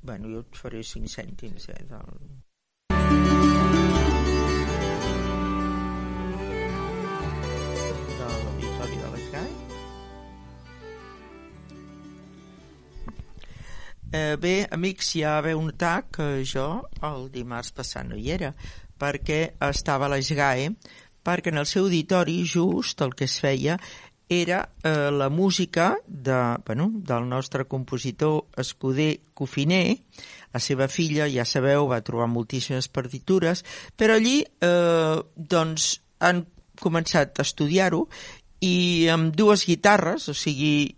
Bueno, 0.04 0.28
jo 0.28 0.44
et 0.44 0.56
faré 0.60 0.82
5 0.84 1.08
cèntims, 1.08 1.68
eh, 1.72 1.84
del... 1.88 2.18
de 8.18 8.26
l'auditori 8.28 8.98
de 9.00 9.12
l'Esgai. 9.14 9.52
Eh, 14.14 14.36
bé, 14.38 14.54
amics, 14.70 15.14
ja 15.18 15.40
veu 15.42 15.58
notar 15.64 16.04
que 16.14 16.28
jo 16.46 16.68
el 17.08 17.30
dimarts 17.34 17.72
passat 17.74 18.06
no 18.06 18.20
hi 18.20 18.28
era, 18.36 18.52
perquè 19.00 19.40
estava 19.68 20.06
a 20.06 20.14
l'Esgae, 20.14 20.70
perquè 21.24 21.52
en 21.52 21.60
el 21.62 21.68
seu 21.68 21.86
auditori 21.86 22.42
just 22.44 23.00
el 23.04 23.14
que 23.16 23.28
es 23.28 23.38
feia 23.40 23.78
era 24.28 24.70
eh, 24.82 25.10
la 25.12 25.28
música 25.28 25.98
de, 26.06 26.56
bueno, 26.66 26.90
del 26.94 27.28
nostre 27.28 27.66
compositor 27.66 28.46
Escuder 28.56 29.20
Cofiner, 29.34 29.98
la 30.54 30.60
seva 30.60 30.88
filla, 30.88 31.28
ja 31.28 31.44
sabeu, 31.44 31.88
va 31.90 32.00
trobar 32.06 32.30
moltíssimes 32.32 32.88
partitures, 32.88 33.64
però 33.96 34.16
allí 34.16 34.40
eh, 34.44 35.20
doncs 35.36 36.00
han 36.24 36.44
començat 36.80 37.38
a 37.38 37.44
estudiar-ho 37.44 38.06
i 38.64 39.08
amb 39.12 39.34
dues 39.36 39.66
guitarres, 39.68 40.28
o 40.32 40.34
sigui, 40.34 40.94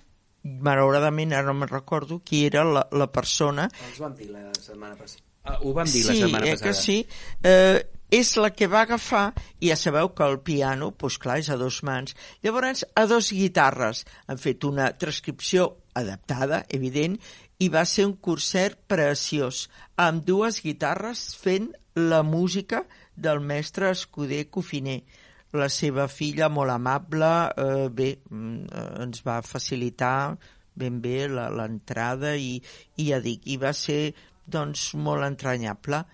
malauradament 0.47 1.35
ara 1.35 1.51
no 1.51 1.57
me'n 1.59 1.73
recordo 1.73 2.21
qui 2.23 2.45
era 2.47 2.63
la, 2.65 2.87
la 2.95 3.09
persona 3.11 3.67
Els 3.89 3.99
vam 3.99 4.15
dir 4.15 4.31
la 4.31 4.45
setmana 4.55 4.95
passada. 4.95 5.26
Ah, 5.47 5.59
ho 5.63 5.73
vam 5.77 5.87
dir 5.87 6.03
sí, 6.03 6.09
la 6.11 6.17
setmana 6.19 6.47
eh, 6.47 6.57
passada. 6.57 6.67
que 6.67 6.75
sí. 6.75 6.99
Eh, 7.43 7.85
és 8.11 8.37
la 8.39 8.53
que 8.55 8.69
va 8.71 8.85
agafar, 8.85 9.33
i 9.59 9.71
ja 9.73 9.77
sabeu 9.79 10.13
que 10.15 10.27
el 10.27 10.39
piano, 10.47 10.93
doncs 10.95 11.19
clar, 11.23 11.41
és 11.43 11.51
a 11.51 11.57
dos 11.59 11.81
mans. 11.87 12.15
Llavors, 12.45 12.85
a 12.95 13.07
dos 13.11 13.33
guitarres 13.35 14.05
han 14.27 14.39
fet 14.39 14.65
una 14.65 14.93
transcripció 14.99 15.73
adaptada, 15.99 16.63
evident, 16.71 17.17
i 17.59 17.71
va 17.73 17.85
ser 17.89 18.07
un 18.07 18.17
concert 18.23 18.79
preciós, 18.91 19.67
amb 19.97 20.25
dues 20.27 20.61
guitarres 20.63 21.33
fent 21.41 21.73
la 21.97 22.23
música 22.23 22.85
del 23.17 23.41
mestre 23.41 23.91
Escuder 23.91 24.45
Cofiner. 24.51 25.01
La 25.57 25.71
seva 25.73 26.07
filla, 26.13 26.51
molt 26.53 26.75
amable, 26.75 27.33
eh, 27.57 27.89
bé, 27.89 28.11
mm, 28.29 28.67
eh, 28.67 29.03
ens 29.07 29.23
va 29.25 29.41
facilitar 29.43 30.37
ben 30.77 31.01
bé 31.01 31.27
l'entrada 31.29 32.35
i, 32.37 32.61
i 33.01 33.09
ja 33.09 33.21
dic, 33.25 33.47
i 33.49 33.57
va 33.57 33.73
ser 33.73 34.13
doncs 34.47 34.93
molt 34.95 35.27
entranyable 35.27 36.05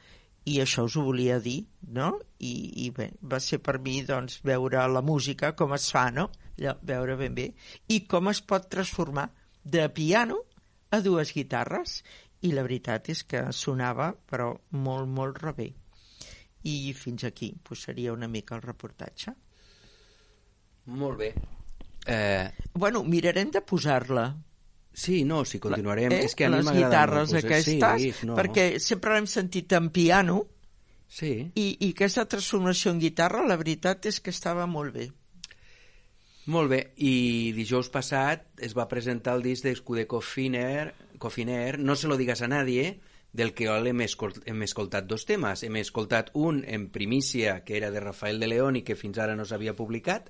i 0.44 0.56
això 0.62 0.82
us 0.88 0.96
ho 0.98 1.04
volia 1.06 1.38
dir, 1.38 1.60
no? 1.94 2.16
I, 2.42 2.52
i 2.84 2.88
bé, 2.94 3.12
va 3.22 3.38
ser 3.40 3.60
per 3.62 3.76
mi 3.78 4.00
doncs, 4.06 4.40
veure 4.42 4.82
la 4.90 5.02
música, 5.06 5.52
com 5.58 5.74
es 5.76 5.86
fa, 5.94 6.08
no? 6.10 6.30
Allò, 6.58 6.74
veure 6.82 7.16
ben 7.20 7.36
bé. 7.36 7.46
I 7.94 8.02
com 8.10 8.30
es 8.32 8.42
pot 8.42 8.66
transformar 8.70 9.28
de 9.62 9.86
piano 9.94 10.40
a 10.90 11.00
dues 11.00 11.32
guitarres. 11.34 12.00
I 12.42 12.50
la 12.56 12.64
veritat 12.66 13.12
és 13.12 13.22
que 13.22 13.44
sonava, 13.54 14.10
però 14.26 14.50
molt, 14.74 15.06
molt 15.06 15.38
rebé. 15.44 15.68
I 16.66 16.92
fins 16.98 17.22
aquí 17.24 17.52
pues, 17.62 17.84
seria 17.86 18.12
una 18.12 18.28
mica 18.28 18.56
el 18.58 18.66
reportatge. 18.66 19.34
Molt 20.90 21.18
bé. 21.18 21.34
Eh, 22.06 22.50
Bueno, 22.74 23.04
mirarem 23.04 23.50
de 23.54 23.62
posar-la. 23.62 24.32
Sí, 24.92 25.24
no, 25.24 25.44
si 25.44 25.58
continuarem. 25.58 26.12
eh? 26.12 26.24
És 26.24 26.34
que 26.34 26.44
a 26.46 26.50
Les 26.50 26.66
guitarres 26.70 27.32
molt 27.32 27.44
posar- 27.44 27.44
aquestes, 27.44 28.02
Sí, 28.20 28.26
no. 28.26 28.36
perquè 28.36 28.78
sempre 28.78 29.14
l'hem 29.14 29.26
sentit 29.26 29.72
en 29.72 29.90
piano, 29.90 30.46
Sí. 31.08 31.50
i, 31.54 31.76
i 31.80 31.90
aquesta 31.92 32.24
transformació 32.26 32.90
en 32.90 32.98
guitarra, 33.00 33.44
la 33.46 33.56
veritat 33.56 34.06
és 34.06 34.20
que 34.20 34.30
estava 34.30 34.66
molt 34.66 34.94
bé. 34.94 35.10
Molt 36.46 36.70
bé, 36.70 36.78
i 36.96 37.52
dijous 37.54 37.88
passat 37.94 38.48
es 38.58 38.72
va 38.74 38.88
presentar 38.90 39.36
el 39.36 39.42
disc 39.44 39.62
d'Escuder 39.62 40.06
Cofiner, 40.10 40.94
Cofiner, 41.18 41.78
No 41.78 41.94
se 41.94 42.08
lo 42.08 42.16
digas 42.16 42.42
a 42.42 42.48
nadie, 42.48 43.00
del 43.32 43.54
que 43.54 43.64
hem, 43.66 44.00
escol 44.02 44.34
hem 44.44 44.62
escoltat 44.62 45.06
dos 45.06 45.24
temes. 45.24 45.62
Hem 45.62 45.76
escoltat 45.76 46.30
un 46.34 46.64
en 46.66 46.88
primícia, 46.90 47.62
que 47.64 47.76
era 47.76 47.90
de 47.90 48.00
Rafael 48.00 48.40
de 48.40 48.48
León 48.48 48.76
i 48.76 48.82
que 48.82 48.96
fins 48.96 49.18
ara 49.18 49.36
no 49.36 49.44
s'havia 49.44 49.76
publicat, 49.76 50.28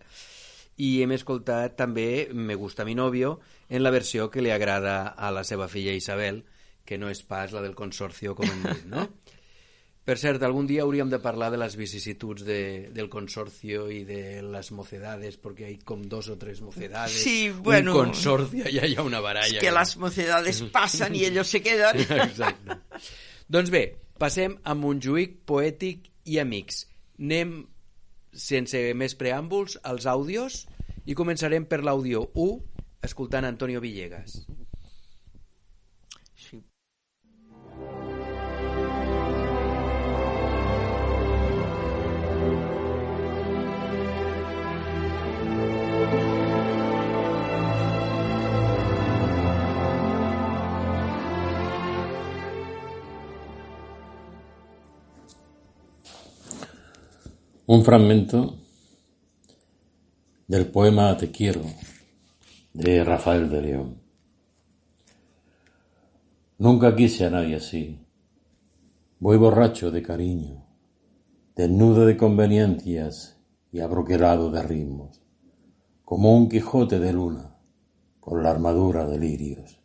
i 0.77 1.03
hem 1.03 1.13
escoltat 1.13 1.77
també 1.77 2.29
Me 2.33 2.55
gusta 2.55 2.85
mi 2.85 2.95
novio, 2.95 3.41
en 3.69 3.83
la 3.83 3.93
versió 3.93 4.31
que 4.31 4.43
li 4.43 4.51
agrada 4.51 5.09
a 5.09 5.31
la 5.31 5.45
seva 5.45 5.69
filla 5.69 5.93
Isabel, 5.93 6.45
que 6.85 6.99
no 6.99 7.11
és 7.13 7.23
pas 7.23 7.53
la 7.53 7.63
del 7.63 7.77
consorcio, 7.79 8.35
com 8.35 8.49
hem 8.49 8.63
dit, 8.67 8.87
no? 8.91 9.07
Per 10.03 10.17
cert, 10.19 10.43
algun 10.43 10.67
dia 10.67 10.83
hauríem 10.83 11.07
de 11.13 11.21
parlar 11.23 11.53
de 11.55 11.59
les 11.63 11.77
vicissituds 11.79 12.43
de, 12.43 12.91
del 12.91 13.07
consorcio 13.07 13.85
i 13.87 14.01
de 14.03 14.41
les 14.43 14.71
mocedades, 14.75 15.37
perquè 15.39 15.69
hi 15.69 15.77
ha 15.79 15.85
com 15.87 16.03
dos 16.11 16.27
o 16.33 16.35
tres 16.41 16.59
mocedades. 16.61 17.21
Sí, 17.23 17.53
bueno. 17.55 17.95
Un 17.95 18.09
consorcio, 18.09 18.67
ja 18.67 18.89
hi 18.89 18.97
ha 18.99 19.05
una 19.07 19.21
baralla. 19.23 19.61
Es 19.61 19.63
que 19.63 19.71
las 19.71 19.97
mocedades 19.97 20.63
pasan 20.75 21.15
y 21.15 21.25
ellos 21.25 21.47
se 21.47 21.63
quedan. 21.63 22.01
Exacte. 22.01 22.81
doncs 23.47 23.71
bé, 23.71 23.85
passem 24.19 24.59
a 24.65 24.75
Montjuïc, 24.75 25.39
Poètic 25.47 26.11
i 26.27 26.41
Amics. 26.43 26.83
Anem, 27.23 27.61
sense 28.33 28.81
més 28.97 29.15
preàmbuls, 29.19 29.79
als 29.83 30.07
àudios 30.09 30.65
i 31.07 31.17
començarem 31.19 31.67
per 31.69 31.83
l'àudio 31.85 32.27
1, 32.35 32.59
escoltant 33.09 33.45
Antonio 33.49 33.81
Villegas. 33.85 34.43
Un 57.75 57.85
fragmento 57.85 58.59
del 60.47 60.67
poema 60.67 61.17
Te 61.17 61.31
quiero 61.31 61.63
de 62.75 63.03
Rafael 63.03 63.49
de 63.49 63.63
León. 63.63 64.03
Nunca 66.59 66.95
quise 66.95 67.25
a 67.25 67.31
nadie 67.31 67.57
así. 67.57 67.99
Voy 69.21 69.39
borracho 69.39 69.91
de 69.91 70.03
cariño, 70.03 70.67
desnudo 71.57 72.05
de 72.05 72.19
conveniencias 72.19 73.41
y 73.73 73.81
abroquelado 73.81 74.51
de 74.51 74.63
ritmos, 74.63 75.23
como 76.05 76.37
un 76.37 76.51
Quijote 76.51 76.99
de 76.99 77.15
luna 77.15 77.57
con 78.21 78.43
la 78.43 78.51
armadura 78.51 79.07
de 79.07 79.19
lirios. 79.19 79.81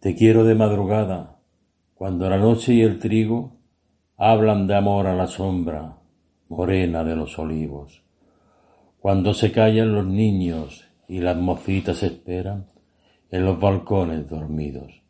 Te 0.00 0.16
quiero 0.16 0.42
de 0.42 0.56
madrugada, 0.56 1.38
cuando 1.94 2.28
la 2.28 2.38
noche 2.38 2.74
y 2.74 2.82
el 2.82 2.98
trigo 2.98 3.53
hablan 4.16 4.66
de 4.66 4.76
amor 4.76 5.06
a 5.06 5.14
la 5.14 5.26
sombra 5.26 5.98
morena 6.48 7.02
de 7.02 7.16
los 7.16 7.38
olivos. 7.38 8.02
Cuando 9.00 9.34
se 9.34 9.50
callan 9.50 9.94
los 9.94 10.06
niños 10.06 10.84
y 11.08 11.18
las 11.18 11.36
mocitas 11.36 12.02
esperan 12.02 12.66
en 13.30 13.44
los 13.44 13.58
balcones 13.58 14.28
dormidos. 14.28 15.02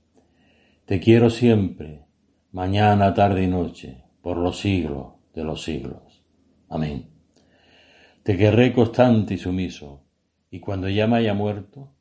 Te 0.87 1.01
quiero 1.01 1.29
siempre, 1.31 2.07
mañana, 2.53 3.13
tarde 3.13 3.45
y 3.45 3.47
noche, 3.47 4.05
por 4.23 4.39
los 4.39 4.59
siglos 4.59 5.15
de 5.35 5.45
los 5.45 5.63
siglos. 5.63 6.25
Amén. 6.69 7.11
Te 8.23 8.39
querré 8.39 8.73
constante 8.73 9.35
y 9.35 9.39
sumiso, 9.39 10.03
y 10.51 10.61
cuando 10.61 10.89
ya 10.89 11.07
me 11.07 11.19
haya 11.19 11.35
muerto, 11.35 11.93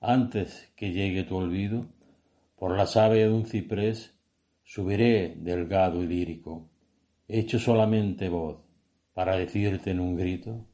antes 0.00 0.70
que 0.76 0.92
llegue 0.92 1.24
tu 1.24 1.36
olvido, 1.36 1.86
por 2.56 2.76
la 2.76 2.86
savia 2.86 3.22
de 3.22 3.32
un 3.32 3.46
ciprés 3.46 4.19
subiré 4.70 5.34
delgado 5.36 6.00
y 6.00 6.06
lírico, 6.06 6.70
hecho 7.26 7.58
solamente 7.58 8.28
voz, 8.28 8.58
para 9.12 9.34
decirte 9.34 9.90
en 9.90 9.98
un 9.98 10.14
grito, 10.14 10.64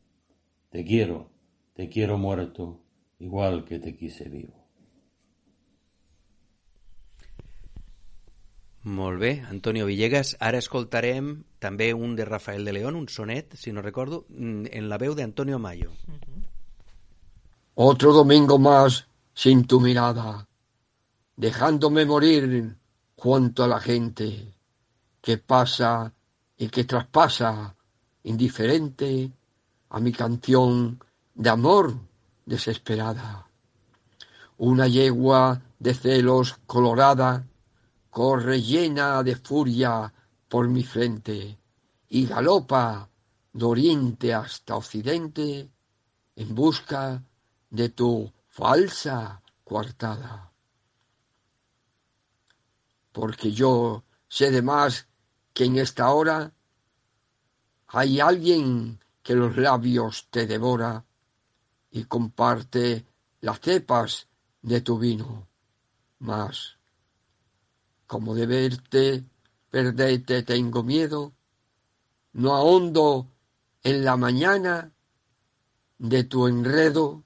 te 0.69 0.85
quiero, 0.85 1.31
te 1.73 1.89
quiero 1.89 2.19
muerto, 2.19 2.83
igual 3.19 3.65
que 3.65 3.79
te 3.79 3.97
quise 3.97 4.29
vivo. 4.29 4.53
Molt 8.83 9.19
bé, 9.19 9.41
Antonio 9.49 9.87
Villegas. 9.87 10.37
Ara 10.41 10.61
escoltarem 10.61 11.33
també 11.59 11.95
un 11.95 12.15
de 12.21 12.29
Rafael 12.29 12.69
de 12.69 12.77
León, 12.77 13.01
un 13.01 13.09
sonet, 13.09 13.57
si 13.57 13.73
no 13.73 13.81
recordo, 13.81 14.27
mm, 14.29 14.67
en 14.71 14.91
la 14.91 14.99
veu 14.99 15.15
de 15.15 15.25
Antonio 15.25 15.59
Mayo. 15.59 15.91
Otro 17.75 18.13
domingo 18.13 18.59
más 18.59 19.09
sin 19.33 19.67
tu 19.67 19.81
mirada, 19.81 20.47
dejándome 21.35 22.05
morir 22.05 22.77
junto 23.17 23.65
a 23.65 23.69
la 23.69 23.81
gente 23.81 24.55
que 25.21 25.39
pasa 25.39 26.13
y 26.57 26.69
que 26.69 26.85
traspasa 26.85 27.75
indiferente 28.23 29.33
a 29.91 30.01
mi 30.01 30.13
canción 30.13 31.03
de 31.35 31.51
amor 31.51 31.97
desesperada. 32.45 33.49
Una 34.59 34.87
yegua 34.89 35.63
de 35.79 35.95
celos 35.95 36.59
colorada 36.67 37.47
corre 38.11 38.63
llena 38.63 39.23
de 39.23 39.37
furia 39.37 40.13
por 40.49 40.69
mi 40.69 40.83
frente 40.83 41.59
y 42.09 42.27
galopa 42.27 43.09
de 43.53 43.65
oriente 43.65 44.33
hasta 44.33 44.77
occidente 44.77 45.69
en 46.37 46.55
busca 46.55 47.23
de 47.71 47.89
tu 47.89 48.33
falsa 48.49 49.43
coartada. 49.65 50.53
Porque 53.17 53.51
yo 53.51 54.05
sé 54.29 54.51
de 54.51 54.61
más 54.61 55.09
que 55.55 55.65
en 55.65 55.79
esta 55.79 56.11
hora 56.11 56.53
hay 57.87 58.21
alguien 58.21 59.01
que 59.23 59.35
los 59.35 59.57
labios 59.57 60.27
te 60.29 60.47
devora 60.47 61.03
y 61.91 62.05
comparte 62.05 63.07
las 63.41 63.59
cepas 63.61 64.29
de 64.61 64.83
tu 64.83 64.99
vino. 64.99 65.49
Mas, 66.19 66.77
como 68.07 68.35
de 68.35 68.45
verte, 68.45 69.25
perderte 69.71 70.43
tengo 70.43 70.83
miedo, 70.83 71.33
no 72.35 72.55
ahondo 72.55 73.29
en 73.83 74.05
la 74.05 74.19
mañana 74.19 74.93
de 75.97 76.25
tu 76.25 76.49
enredo 76.49 77.25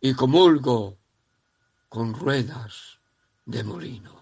y 0.00 0.14
comulgo 0.14 0.98
con 1.88 2.14
ruedas 2.14 3.00
de 3.44 3.64
molino. 3.64 4.17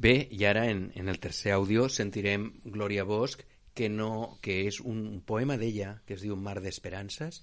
Bé, 0.00 0.14
i 0.32 0.46
ara 0.48 0.64
en, 0.72 0.86
en 0.96 1.12
el 1.12 1.18
tercer 1.20 1.52
àudio 1.52 1.88
sentirem 1.92 2.46
Glòria 2.64 3.04
Bosch, 3.04 3.42
que, 3.76 3.90
no, 3.92 4.38
que 4.40 4.62
és 4.64 4.80
un 4.80 5.20
poema 5.28 5.58
d'ella, 5.60 5.98
que 6.06 6.16
es 6.16 6.24
diu 6.24 6.38
Mar 6.40 6.56
d'Esperances, 6.64 7.42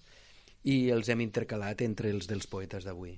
i 0.66 0.90
els 0.96 1.10
hem 1.14 1.22
intercalat 1.22 1.84
entre 1.86 2.10
els 2.10 2.26
dels 2.30 2.50
poetes 2.50 2.88
d'avui. 2.88 3.14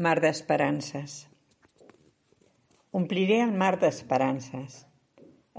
Mar 0.00 0.16
d'esperances. 0.24 1.26
Ompliré 2.96 3.42
el 3.44 3.52
mar 3.52 3.74
d'esperances. 3.82 4.80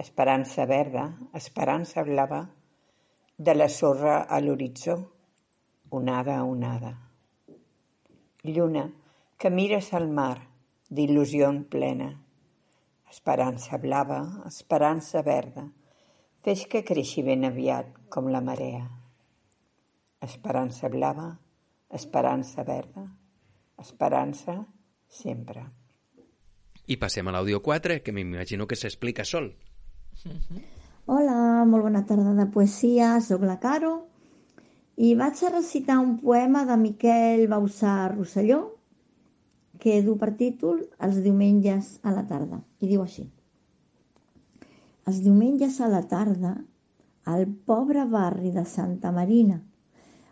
Esperança 0.01 0.65
verda, 0.65 1.03
esperança 1.38 2.01
blava, 2.07 2.41
de 3.38 3.53
la 3.53 3.69
sorra 3.69 4.23
a 4.23 4.41
l'horitzó, 4.41 4.97
onada 5.91 6.39
a 6.39 6.43
onada. 6.43 6.95
Lluna, 8.43 8.89
que 9.38 9.53
mires 9.53 9.93
al 9.93 10.09
mar, 10.09 10.50
d'il·lusió 10.91 11.49
plena. 11.71 12.09
Esperança 13.11 13.77
blava, 13.79 14.19
esperança 14.47 15.21
verda, 15.23 15.63
fes 16.43 16.65
que 16.67 16.83
creixi 16.87 17.23
ben 17.23 17.47
aviat 17.47 17.87
com 18.11 18.27
la 18.31 18.41
marea. 18.43 18.83
Esperança 20.21 20.89
blava, 20.91 21.29
esperança 21.91 22.63
verda, 22.67 23.05
esperança 23.79 24.57
sempre. 25.07 25.63
I 26.87 26.97
passem 26.99 27.27
a 27.27 27.33
l'àudio 27.35 27.61
4, 27.63 28.01
que 28.03 28.11
m'imagino 28.11 28.67
que 28.67 28.75
s'explica 28.75 29.23
sol. 29.23 29.51
Hola, 31.07 31.63
molt 31.65 31.87
bona 31.87 32.03
tarda 32.07 32.35
de 32.35 32.47
poesia, 32.51 33.15
sóc 33.23 33.47
la 33.47 33.57
Caro 33.63 33.95
i 35.01 35.15
vaig 35.15 35.39
a 35.47 35.49
recitar 35.55 35.97
un 36.03 36.17
poema 36.19 36.65
de 36.67 36.77
Miquel 36.77 37.47
Bausà 37.49 38.11
Rosselló 38.11 38.61
que 39.84 39.97
du 40.05 40.15
per 40.21 40.32
títol 40.41 40.84
Els 41.07 41.19
diumenges 41.25 41.91
a 42.03 42.13
la 42.17 42.23
tarda 42.32 42.61
i 42.79 42.91
diu 42.91 43.03
així 43.05 43.25
Els 45.09 45.19
diumenges 45.25 45.82
a 45.82 45.89
la 45.95 46.03
tarda 46.13 46.53
al 47.36 47.45
pobre 47.71 48.05
barri 48.15 48.53
de 48.55 48.65
Santa 48.75 49.11
Marina 49.17 49.59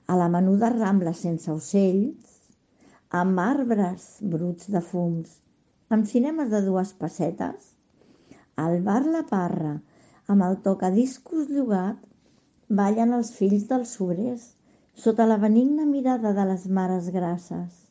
a 0.09 0.15
la 0.17 0.29
menuda 0.37 0.71
rambla 0.77 1.13
sense 1.25 1.51
ocells 1.53 2.39
amb 3.23 3.41
arbres 3.49 4.09
bruts 4.35 4.69
de 4.77 4.81
fums 4.93 5.37
amb 5.95 6.05
cinemes 6.05 6.49
de 6.53 6.61
dues 6.61 6.91
pessetes, 7.01 7.71
al 8.63 8.81
bar 8.85 9.01
La 9.13 9.23
Parra, 9.29 9.73
amb 10.29 10.45
el 10.47 10.57
tocadiscos 10.65 11.49
llogat, 11.49 11.97
ballen 12.81 13.15
els 13.17 13.31
fills 13.37 13.65
dels 13.71 13.95
sobrers 13.97 14.43
sota 15.05 15.25
la 15.25 15.39
benigna 15.41 15.87
mirada 15.89 16.35
de 16.37 16.45
les 16.51 16.67
mares 16.79 17.09
grasses. 17.15 17.88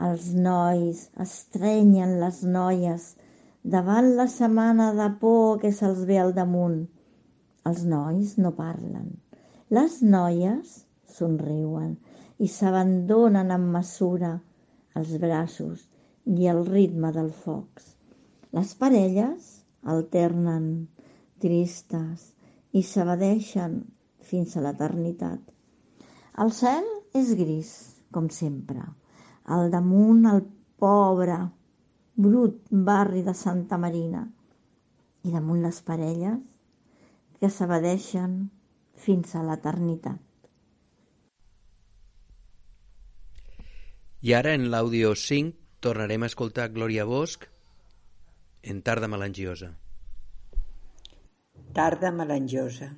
Els 0.00 0.30
nois 0.34 1.00
estrenyen 1.24 2.18
les 2.20 2.42
noies 2.42 3.08
davant 3.74 4.08
la 4.16 4.26
setmana 4.26 4.92
de 4.96 5.08
por 5.20 5.60
que 5.60 5.72
se'ls 5.72 6.04
ve 6.08 6.18
al 6.18 6.32
damunt. 6.38 6.78
Els 7.70 7.84
nois 7.84 8.38
no 8.38 8.54
parlen. 8.56 9.10
Les 9.70 10.00
noies 10.02 10.72
somriuen 11.18 11.92
i 12.38 12.48
s'abandonen 12.48 13.52
amb 13.56 13.72
mesura 13.76 14.32
els 15.00 15.12
braços 15.24 15.84
i 16.24 16.48
el 16.54 16.64
ritme 16.66 17.12
del 17.12 17.30
focs. 17.44 17.92
Les 18.56 18.74
parelles 18.80 19.52
alternen, 19.94 20.88
tristes, 21.44 22.32
i 22.72 22.82
s'abadeixen 22.82 23.78
fins 24.30 24.56
a 24.56 24.64
l'eternitat. 24.64 25.40
El 26.42 26.52
cel 26.56 26.88
és 27.22 27.34
gris, 27.36 27.72
com 28.10 28.28
sempre. 28.32 28.84
Al 29.52 29.70
damunt 29.72 30.26
el 30.30 30.42
pobre, 30.82 31.38
brut 32.26 32.58
barri 32.88 33.22
de 33.26 33.34
Santa 33.34 33.78
Marina. 33.84 34.22
I 35.26 35.32
damunt 35.34 35.62
les 35.64 35.80
parelles 35.86 36.38
que 37.38 37.50
s'abadeixen 37.50 38.36
fins 39.04 39.34
a 39.34 39.42
l'eternitat. 39.46 40.20
I 44.22 44.34
ara 44.38 44.54
en 44.54 44.68
l'àudio 44.70 45.14
5 45.18 45.56
tornarem 45.82 46.22
a 46.22 46.30
escoltar 46.30 46.68
Glòria 46.74 47.04
Bosch 47.10 47.48
en 48.62 48.82
Tarda 48.86 49.08
Melangiosa. 49.10 49.72
Tarda 51.74 52.12
melangiosa. 52.12 52.92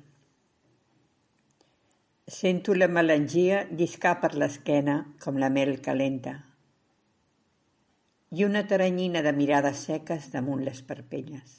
Sento 2.27 2.73
la 2.73 2.87
melangia 2.89 3.57
lliscar 3.69 4.15
per 4.17 4.31
l'esquena 4.33 4.93
com 5.21 5.35
la 5.37 5.51
mel 5.53 5.75
calenta 5.85 6.31
i 8.33 8.43
una 8.43 8.63
taranyina 8.65 9.21
de 9.21 9.31
mirades 9.37 9.83
seques 9.85 10.31
damunt 10.33 10.63
les 10.65 10.79
parpelles. 10.87 11.51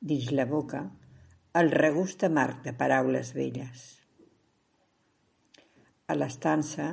Dins 0.00 0.32
la 0.34 0.44
boca, 0.50 0.80
el 1.60 1.70
regust 1.70 2.24
amarg 2.26 2.64
de 2.64 2.72
paraules 2.80 3.30
velles. 3.36 3.84
A 6.10 6.16
l'estança, 6.18 6.88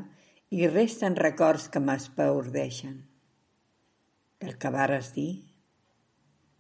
i 0.53 0.69
resten 0.69 1.17
records 1.17 1.65
que 1.73 1.81
m'espaordeixen. 1.81 2.99
Del 4.45 4.59
que 4.61 4.71
vares 4.77 5.09
dir, 5.17 5.31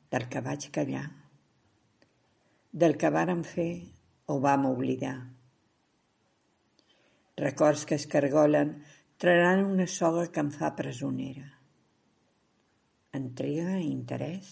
del 0.09 0.25
que 0.25 0.41
vaig 0.41 0.67
callar, 0.73 1.05
del 2.73 2.97
que 2.97 3.13
vàrem 3.13 3.45
fer 3.45 3.69
o 4.25 4.39
vam 4.41 4.65
oblidar. 4.71 5.40
Records 7.41 7.87
que 7.89 7.97
es 7.97 8.05
cargolen 8.05 8.75
traran 9.17 9.63
una 9.65 9.87
soga 9.89 10.27
que 10.29 10.43
em 10.45 10.51
fa 10.53 10.75
presonera. 10.77 11.47
Entrega 13.17 13.79
interès, 13.81 14.51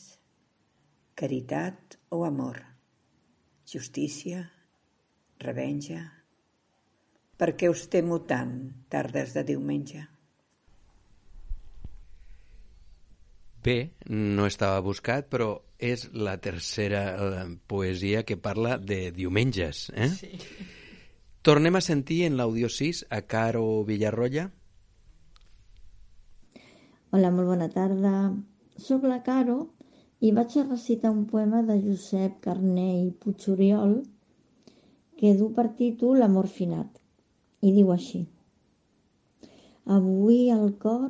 caritat 1.13 1.99
o 2.09 2.23
amor, 2.25 2.57
justícia, 3.69 4.41
revenja, 5.39 6.01
per 7.39 7.53
què 7.55 7.69
us 7.71 7.85
temo 7.93 8.23
tant, 8.27 8.55
tardes 8.91 9.37
de 9.37 9.45
diumenge? 9.47 10.01
Bé, 13.63 13.77
no 14.09 14.49
estava 14.49 14.81
buscat, 14.83 15.29
però 15.31 15.53
és 15.77 16.09
la 16.15 16.35
tercera 16.41 17.05
eh, 17.13 17.45
poesia 17.69 18.25
que 18.25 18.35
parla 18.35 18.77
de 18.81 18.99
diumenges. 19.15 19.87
Eh? 19.93 20.11
Sí. 20.17 20.33
Tornem 21.47 21.77
a 21.77 21.79
sentir 21.79 22.25
en 22.27 22.33
l'audio 22.35 22.67
6 22.67 22.97
a 23.15 23.21
Caro 23.33 23.61
Villarroya. 23.87 24.41
Hola, 27.15 27.29
molt 27.31 27.47
bona 27.47 27.69
tarda. 27.75 28.11
Soc 28.87 29.05
la 29.07 29.21
Caro 29.27 29.55
i 30.19 30.33
vaig 30.39 30.57
a 30.59 30.65
recitar 30.65 31.13
un 31.15 31.21
poema 31.29 31.61
de 31.69 31.77
Josep 31.85 32.41
Carné 32.43 32.89
i 33.05 33.07
Puigoriol 33.23 33.95
que 35.21 35.33
du 35.39 35.47
per 35.55 35.67
títol 35.79 36.27
Amor 36.27 36.51
finat 36.57 36.99
i 37.63 37.71
diu 37.79 37.95
així 37.95 38.25
Avui 39.99 40.43
el 40.59 40.75
cor 40.83 41.09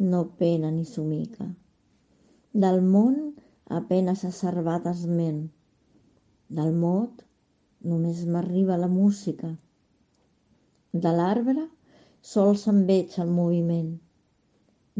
no 0.00 0.24
pena 0.40 0.72
ni 0.72 0.88
somica. 0.94 1.52
Del 2.64 2.80
món 2.96 3.20
apenes 3.82 4.24
servat 4.40 4.88
esment. 4.96 5.48
Del 6.48 6.72
mot 6.72 7.27
només 7.92 8.24
m'arriba 8.34 8.76
la 8.82 8.90
música. 8.92 9.50
De 11.06 11.12
l'arbre 11.20 11.64
sols 12.32 12.64
se'n 12.66 12.80
veig 12.90 13.16
el 13.24 13.30
moviment 13.40 13.90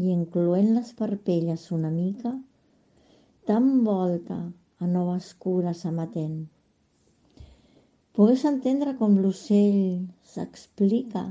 i 0.03 0.13
incloent 0.13 0.69
les 0.75 0.93
parpelles 1.01 1.65
una 1.77 1.91
mica, 1.95 2.31
tan 3.49 3.67
volta 3.87 4.37
a 4.79 4.87
noves 4.87 5.33
cures 5.45 5.83
amatent. 5.89 6.39
Pogués 8.15 8.45
entendre 8.49 8.95
com 8.99 9.17
l'ocell 9.23 9.81
s'explica 10.33 11.25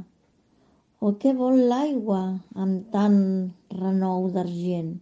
o 1.00 1.12
què 1.22 1.32
vol 1.40 1.60
l'aigua 1.70 2.20
amb 2.64 2.88
tant 2.94 3.18
renou 3.80 4.28
d'argent. 4.34 4.92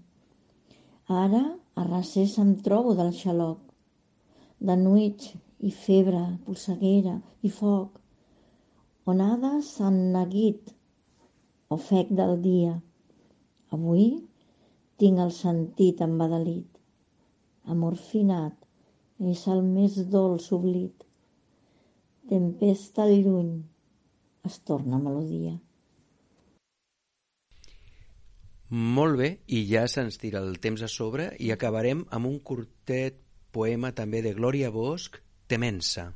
Ara 1.25 1.43
a 1.81 1.87
recés 1.89 2.37
em 2.43 2.55
trobo 2.69 2.95
del 3.01 3.13
xaloc, 3.21 3.59
de 4.71 4.77
nuig 4.83 5.29
i 5.61 5.71
febre, 5.71 6.23
polseguera 6.47 7.17
i 7.43 7.51
foc, 7.51 8.01
onades 9.13 9.73
en 9.89 9.99
neguit 10.13 10.75
o 11.69 11.79
fec 11.89 12.13
del 12.21 12.37
dia. 12.43 12.75
Avui 13.77 14.07
tinc 15.01 15.25
el 15.25 15.33
sentit 15.33 16.03
embadalit. 16.05 16.69
Amor 17.73 17.97
finat 17.97 18.63
és 19.33 19.47
el 19.51 19.65
més 19.65 19.99
dolç 20.13 20.53
oblit 20.53 21.07
tempesta 22.29 23.05
al 23.05 23.15
lluny 23.23 23.53
es 24.47 24.59
torna 24.67 24.99
melodia. 24.99 25.55
Molt 28.69 29.19
bé, 29.21 29.29
i 29.47 29.63
ja 29.69 29.85
se'ns 29.87 30.19
tira 30.19 30.43
el 30.43 30.59
temps 30.63 30.83
a 30.83 30.89
sobre 30.91 31.29
i 31.39 31.53
acabarem 31.55 32.03
amb 32.17 32.27
un 32.27 32.41
curtet 32.51 33.21
poema 33.55 33.93
també 33.95 34.25
de 34.27 34.35
Glòria 34.35 34.73
Bosch, 34.75 35.21
Temensa. 35.47 36.13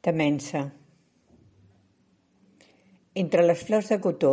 Temensa. 0.00 0.62
Entre 3.12 3.42
les 3.44 3.64
flors 3.68 3.90
de 3.92 3.98
cotó 4.00 4.30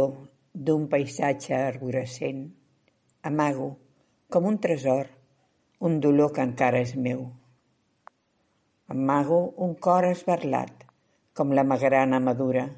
d'un 0.54 0.86
paisatge 0.94 1.52
arborescent, 1.58 2.46
amago, 3.28 3.68
com 4.32 4.48
un 4.48 4.62
tresor, 4.64 5.12
un 5.84 6.00
dolor 6.00 6.32
que 6.32 6.46
encara 6.48 6.80
és 6.88 6.96
meu 6.96 7.26
Amago 8.96 9.42
un 9.68 9.76
cor 9.76 10.08
esberlat, 10.08 10.88
com 11.36 11.52
la 11.52 11.68
magrana 11.68 12.24
madura, 12.24 12.70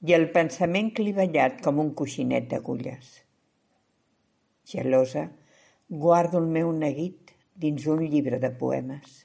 i 0.00 0.16
el 0.16 0.30
pensament 0.32 0.94
clivellat 0.96 1.60
com 1.60 1.84
un 1.84 1.92
coixinet 2.00 2.48
d'agulles. 2.48 3.12
Gelosa, 4.72 5.28
guardo 6.08 6.40
el 6.40 6.52
meu 6.58 6.72
neguit 6.72 7.25
dins 7.56 7.86
un 7.88 8.04
llibre 8.04 8.38
de 8.42 8.52
poemes. 8.62 9.20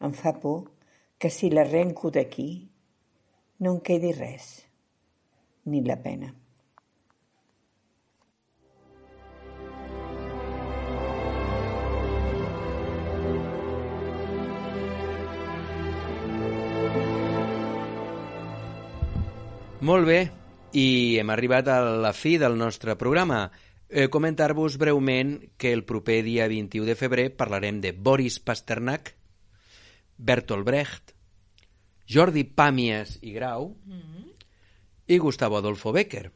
Em 0.00 0.14
fa 0.14 0.34
por 0.38 0.68
que 1.18 1.30
si 1.34 1.50
l'arrenco 1.50 2.12
d'aquí 2.14 2.50
no 3.58 3.74
en 3.74 3.80
quedi 3.82 4.12
res, 4.14 4.50
ni 5.66 5.82
la 5.82 5.98
pena. 6.02 6.30
Molt 19.88 20.08
bé, 20.10 20.20
i 20.74 21.16
hem 21.20 21.30
arribat 21.30 21.68
a 21.70 21.78
la 22.02 22.10
fi 22.12 22.36
del 22.38 22.58
nostre 22.58 22.96
programa. 22.98 23.46
Eh, 23.88 24.08
Comentar-vos 24.08 24.76
breument 24.76 25.38
que 25.56 25.72
el 25.72 25.84
proper 25.84 26.22
dia 26.22 26.46
21 26.46 26.84
de 26.84 26.94
febrer 26.94 27.30
parlarem 27.32 27.80
de 27.80 27.92
Boris 27.92 28.36
Pasternak, 28.38 29.14
Bertolt 30.18 30.66
Brecht, 30.66 31.14
Jordi 32.04 32.44
Pàmies 32.44 33.16
i 33.22 33.32
Grau 33.32 33.76
mm 33.84 34.00
-hmm. 34.00 34.26
i 35.06 35.18
Gustavo 35.18 35.56
Adolfo 35.56 35.92
Becker. 35.92 36.32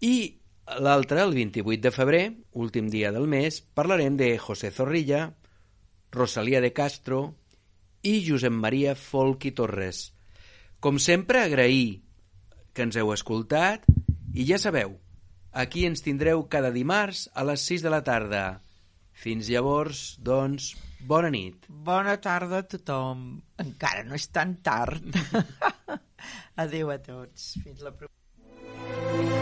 I 0.00 0.40
l'altre, 0.80 1.20
el 1.20 1.34
28 1.34 1.82
de 1.82 1.90
febrer, 1.90 2.32
últim 2.52 2.88
dia 2.88 3.12
del 3.12 3.28
mes, 3.28 3.60
parlarem 3.60 4.16
de 4.16 4.38
José 4.38 4.70
Zorrilla, 4.70 5.36
Rosalía 6.10 6.60
de 6.60 6.72
Castro 6.72 7.34
i 8.02 8.24
Josep 8.26 8.52
Maria 8.52 8.94
Folk 8.94 9.44
i 9.44 9.52
Torres. 9.52 10.14
Com 10.80 10.98
sempre, 10.98 11.40
agrair 11.40 12.02
que 12.72 12.82
ens 12.82 12.96
heu 12.96 13.12
escoltat 13.12 13.84
i 14.34 14.46
ja 14.48 14.58
sabeu, 14.58 15.01
aquí 15.52 15.86
ens 15.86 16.02
tindreu 16.04 16.46
cada 16.52 16.72
dimarts 16.74 17.28
a 17.34 17.44
les 17.48 17.64
6 17.68 17.84
de 17.86 17.92
la 17.92 18.02
tarda. 18.06 18.42
Fins 19.12 19.50
llavors, 19.52 20.16
doncs, 20.18 20.72
bona 21.06 21.30
nit. 21.30 21.68
Bona 21.68 22.16
tarda 22.24 22.62
a 22.62 22.68
tothom. 22.74 23.28
Encara 23.62 24.06
no 24.08 24.18
és 24.18 24.26
tan 24.32 24.56
tard. 24.64 25.12
Adéu 26.64 26.90
a 26.90 26.98
tots. 27.02 27.52
Fins 27.62 27.84
la 27.84 27.94
propera. 27.94 29.41